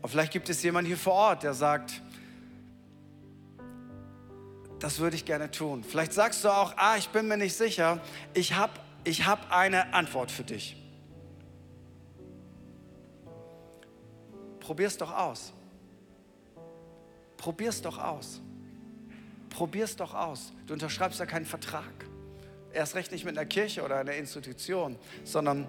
Und 0.02 0.10
vielleicht 0.10 0.34
gibt 0.34 0.50
es 0.50 0.64
jemanden 0.64 0.88
hier 0.88 0.98
vor 0.98 1.14
Ort, 1.14 1.44
der 1.44 1.54
sagt, 1.54 2.02
das 4.80 5.00
würde 5.00 5.16
ich 5.16 5.26
gerne 5.26 5.52
tun. 5.52 5.84
Vielleicht 5.84 6.14
sagst 6.14 6.44
du 6.44 6.50
auch, 6.50 6.74
ah, 6.78 6.96
ich 6.98 7.10
bin 7.10 7.28
mir 7.28 7.38
nicht 7.38 7.56
sicher, 7.56 8.00
ich 8.34 8.56
habe 8.56 8.74
ich 9.04 9.26
hab 9.26 9.52
eine 9.52 9.94
Antwort 9.94 10.32
für 10.32 10.44
dich. 10.44 10.76
Probier 14.60 14.88
es 14.88 14.98
doch 14.98 15.16
aus. 15.16 15.54
Probier's 17.40 17.82
doch 17.82 17.98
aus. 17.98 18.42
Probier's 19.50 19.96
doch 19.96 20.14
aus. 20.14 20.52
Du 20.68 20.74
unterschreibst 20.74 21.22
ja 21.22 21.26
keinen 21.26 21.46
Vertrag. 21.46 22.06
Erst 22.74 22.96
recht 22.96 23.14
nicht 23.14 23.24
mit 23.24 23.38
einer 23.38 23.48
Kirche 23.48 23.82
oder 23.82 23.96
einer 23.96 24.14
Institution, 24.14 24.98
sondern 25.24 25.66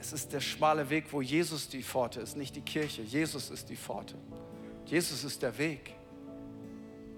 es 0.00 0.12
ist 0.12 0.32
der 0.32 0.40
schmale 0.40 0.90
Weg, 0.90 1.06
wo 1.12 1.22
Jesus 1.22 1.68
die 1.68 1.84
Pforte 1.84 2.20
ist, 2.20 2.36
nicht 2.36 2.56
die 2.56 2.62
Kirche. 2.62 3.02
Jesus 3.02 3.48
ist 3.48 3.70
die 3.70 3.76
Pforte. 3.76 4.16
Jesus 4.86 5.22
ist 5.22 5.40
der 5.40 5.56
Weg. 5.56 5.94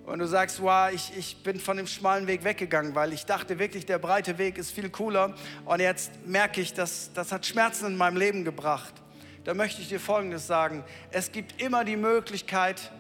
Und 0.05 0.19
du 0.19 0.27
sagst, 0.29 0.61
wow, 0.61 0.91
ich, 0.93 1.17
ich 1.17 1.43
bin 1.43 1.59
von 1.59 1.79
dem 1.79 1.87
schmalen 1.87 2.27
Weg 2.27 2.45
weggegangen, 2.45 2.95
weil 2.95 3.15
ich 3.15 3.25
dachte 3.25 3.59
wirklich, 3.59 3.87
der 3.87 3.99
breite 3.99 4.37
Weg 4.37 4.59
ist 4.59 4.73
viel 4.73 4.91
cooler. 4.91 5.35
Und 5.65 5.81
jetzt 5.81 6.13
merke 6.27 6.61
ich, 6.61 6.75
dass 6.75 7.11
das 7.15 7.33
hat 7.33 7.47
Schmerzen 7.47 7.87
in 7.87 7.97
meinem 7.97 8.19
Leben 8.19 8.45
gebracht. 8.45 8.95
Da 9.45 9.55
möchte 9.55 9.81
ich 9.81 9.89
dir 9.89 10.01
Folgendes 10.01 10.47
sagen. 10.47 10.85
Es 11.11 11.33
gibt 11.33 11.63
immer 11.63 11.83
die 11.83 11.97
Möglichkeit, 11.97 12.93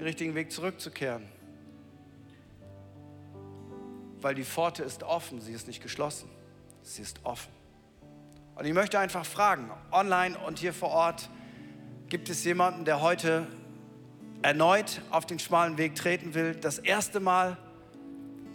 den 0.00 0.06
richtigen 0.06 0.34
Weg 0.34 0.50
zurückzukehren. 0.50 1.28
Weil 4.22 4.34
die 4.34 4.44
Pforte 4.44 4.82
ist 4.82 5.02
offen, 5.02 5.42
sie 5.42 5.52
ist 5.52 5.66
nicht 5.66 5.82
geschlossen. 5.82 6.30
Sie 6.82 7.02
ist 7.02 7.20
offen. 7.22 7.52
Und 8.54 8.64
ich 8.64 8.72
möchte 8.72 8.98
einfach 8.98 9.26
fragen, 9.26 9.70
online 9.92 10.38
und 10.38 10.58
hier 10.58 10.72
vor 10.72 10.88
Ort, 10.88 11.28
gibt 12.08 12.30
es 12.30 12.44
jemanden, 12.44 12.86
der 12.86 13.02
heute 13.02 13.46
erneut 14.40 15.02
auf 15.10 15.26
den 15.26 15.38
schmalen 15.38 15.76
Weg 15.76 15.96
treten 15.96 16.32
will, 16.32 16.54
das 16.54 16.78
erste 16.78 17.20
Mal, 17.20 17.58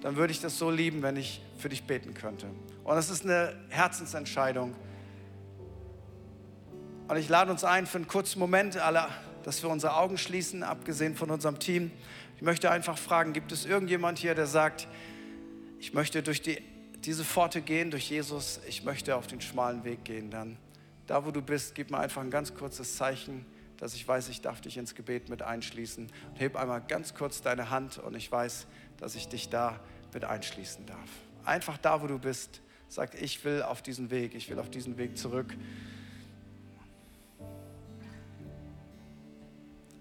dann 0.01 0.15
würde 0.15 0.31
ich 0.31 0.41
das 0.41 0.57
so 0.57 0.71
lieben, 0.71 1.03
wenn 1.03 1.15
ich 1.15 1.43
für 1.59 1.69
dich 1.69 1.83
beten 1.83 2.15
könnte. 2.15 2.47
Und 2.83 2.95
das 2.95 3.11
ist 3.11 3.23
eine 3.23 3.55
Herzensentscheidung. 3.69 4.75
Und 7.07 7.17
ich 7.17 7.29
lade 7.29 7.51
uns 7.51 7.63
ein 7.63 7.85
für 7.85 7.99
einen 7.99 8.07
kurzen 8.07 8.39
Moment, 8.39 8.77
alle, 8.77 9.07
dass 9.45 9.61
wir 9.61 9.69
unsere 9.69 9.95
Augen 9.95 10.17
schließen, 10.17 10.63
abgesehen 10.63 11.15
von 11.15 11.29
unserem 11.29 11.59
Team. 11.59 11.91
Ich 12.35 12.41
möchte 12.41 12.71
einfach 12.71 12.97
fragen, 12.97 13.31
gibt 13.31 13.51
es 13.51 13.63
irgendjemand 13.65 14.17
hier, 14.17 14.33
der 14.33 14.47
sagt, 14.47 14.87
ich 15.79 15.93
möchte 15.93 16.23
durch 16.23 16.41
die, 16.41 16.57
diese 17.01 17.23
Pforte 17.23 17.61
gehen, 17.61 17.91
durch 17.91 18.09
Jesus, 18.09 18.59
ich 18.67 18.83
möchte 18.83 19.15
auf 19.15 19.27
den 19.27 19.41
schmalen 19.41 19.83
Weg 19.83 20.03
gehen, 20.03 20.31
dann 20.31 20.57
da, 21.05 21.27
wo 21.27 21.29
du 21.29 21.43
bist, 21.43 21.75
gib 21.75 21.91
mir 21.91 21.99
einfach 21.99 22.23
ein 22.23 22.31
ganz 22.31 22.55
kurzes 22.55 22.95
Zeichen, 22.95 23.45
dass 23.77 23.93
ich 23.93 24.07
weiß, 24.07 24.29
ich 24.29 24.41
darf 24.41 24.61
dich 24.61 24.77
ins 24.77 24.95
Gebet 24.95 25.29
mit 25.29 25.43
einschließen. 25.43 26.07
Und 26.31 26.39
heb 26.39 26.55
einmal 26.55 26.81
ganz 26.81 27.13
kurz 27.13 27.43
deine 27.43 27.69
Hand 27.69 27.99
und 27.99 28.15
ich 28.15 28.31
weiß, 28.31 28.65
dass 28.97 29.13
ich 29.13 29.27
dich 29.27 29.49
da 29.49 29.79
mit 30.11 30.25
einschließen 30.25 30.87
darf. 30.87 31.09
Einfach 31.43 31.77
da, 31.77 32.01
wo 32.01 32.07
du 32.07 32.17
bist, 32.17 32.61
sag, 32.87 33.21
ich 33.21 33.45
will 33.45 33.61
auf 33.61 33.83
diesen 33.83 34.09
Weg, 34.09 34.33
ich 34.33 34.49
will 34.49 34.57
auf 34.57 34.71
diesen 34.71 34.97
Weg 34.97 35.19
zurück. 35.19 35.53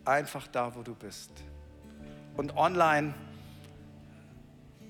Einfach 0.05 0.47
da, 0.49 0.75
wo 0.75 0.83
du 0.83 0.95
bist. 0.95 1.31
Und 2.37 2.57
online 2.57 3.15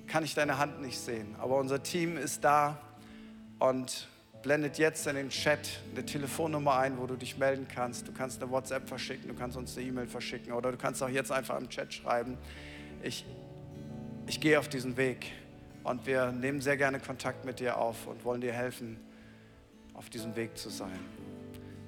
kann 0.07 0.23
ich 0.23 0.33
deine 0.33 0.57
Hand 0.57 0.81
nicht 0.81 0.99
sehen, 0.99 1.35
aber 1.39 1.57
unser 1.57 1.81
Team 1.81 2.17
ist 2.17 2.43
da 2.43 2.79
und 3.59 4.07
blendet 4.43 4.77
jetzt 4.77 5.07
in 5.07 5.15
den 5.15 5.29
Chat 5.29 5.81
eine 5.91 6.05
Telefonnummer 6.05 6.77
ein, 6.77 6.99
wo 6.99 7.07
du 7.07 7.15
dich 7.15 7.37
melden 7.37 7.67
kannst. 7.67 8.07
Du 8.07 8.11
kannst 8.11 8.41
eine 8.41 8.51
WhatsApp 8.51 8.87
verschicken, 8.87 9.27
du 9.27 9.33
kannst 9.33 9.57
uns 9.57 9.75
eine 9.75 9.87
E-Mail 9.87 10.07
verschicken 10.07 10.53
oder 10.53 10.71
du 10.71 10.77
kannst 10.77 11.01
auch 11.01 11.09
jetzt 11.09 11.31
einfach 11.31 11.57
im 11.57 11.69
Chat 11.69 11.93
schreiben. 11.93 12.37
Ich, 13.01 13.25
ich 14.27 14.39
gehe 14.39 14.59
auf 14.59 14.67
diesen 14.67 14.97
Weg 14.97 15.31
und 15.83 16.05
wir 16.05 16.31
nehmen 16.31 16.61
sehr 16.61 16.77
gerne 16.77 16.99
Kontakt 16.99 17.43
mit 17.45 17.59
dir 17.59 17.77
auf 17.77 18.05
und 18.05 18.23
wollen 18.23 18.41
dir 18.41 18.53
helfen, 18.53 18.99
auf 19.95 20.09
diesem 20.09 20.35
Weg 20.35 20.57
zu 20.57 20.69
sein. 20.69 20.99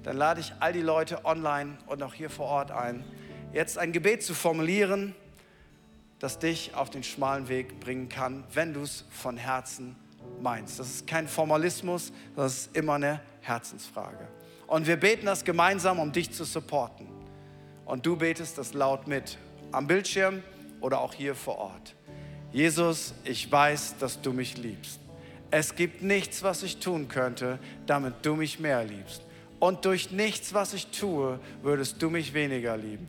Dann 0.02 0.16
lade 0.16 0.40
ich 0.40 0.52
all 0.60 0.72
die 0.72 0.82
Leute 0.82 1.24
online 1.24 1.78
und 1.86 2.02
auch 2.02 2.14
hier 2.14 2.30
vor 2.30 2.46
Ort 2.46 2.70
ein, 2.70 3.04
jetzt 3.52 3.78
ein 3.78 3.92
Gebet 3.92 4.22
zu 4.22 4.34
formulieren, 4.34 5.14
das 6.18 6.38
dich 6.38 6.74
auf 6.74 6.90
den 6.90 7.02
schmalen 7.02 7.48
Weg 7.48 7.80
bringen 7.80 8.08
kann, 8.08 8.44
wenn 8.52 8.74
du 8.74 8.82
es 8.82 9.04
von 9.10 9.36
Herzen 9.36 9.96
meinst. 10.40 10.78
Das 10.78 10.88
ist 10.88 11.06
kein 11.06 11.28
Formalismus, 11.28 12.12
das 12.36 12.54
ist 12.54 12.76
immer 12.76 12.94
eine 12.94 13.20
Herzensfrage. 13.40 14.28
Und 14.66 14.86
wir 14.86 14.96
beten 14.96 15.26
das 15.26 15.44
gemeinsam, 15.44 15.98
um 15.98 16.12
dich 16.12 16.32
zu 16.32 16.44
supporten. 16.44 17.06
Und 17.86 18.04
du 18.04 18.16
betest 18.16 18.58
das 18.58 18.74
laut 18.74 19.06
mit, 19.06 19.38
am 19.72 19.86
Bildschirm 19.86 20.42
oder 20.80 21.00
auch 21.00 21.14
hier 21.14 21.34
vor 21.34 21.58
Ort. 21.58 21.94
Jesus, 22.52 23.14
ich 23.24 23.50
weiß, 23.50 23.96
dass 23.98 24.20
du 24.20 24.32
mich 24.32 24.58
liebst. 24.58 25.00
Es 25.50 25.74
gibt 25.74 26.02
nichts, 26.02 26.42
was 26.42 26.62
ich 26.62 26.78
tun 26.78 27.08
könnte, 27.08 27.58
damit 27.86 28.14
du 28.22 28.34
mich 28.34 28.58
mehr 28.58 28.84
liebst. 28.84 29.22
Und 29.58 29.84
durch 29.84 30.10
nichts, 30.10 30.52
was 30.52 30.74
ich 30.74 30.88
tue, 30.88 31.40
würdest 31.62 32.02
du 32.02 32.10
mich 32.10 32.34
weniger 32.34 32.76
lieben. 32.76 33.08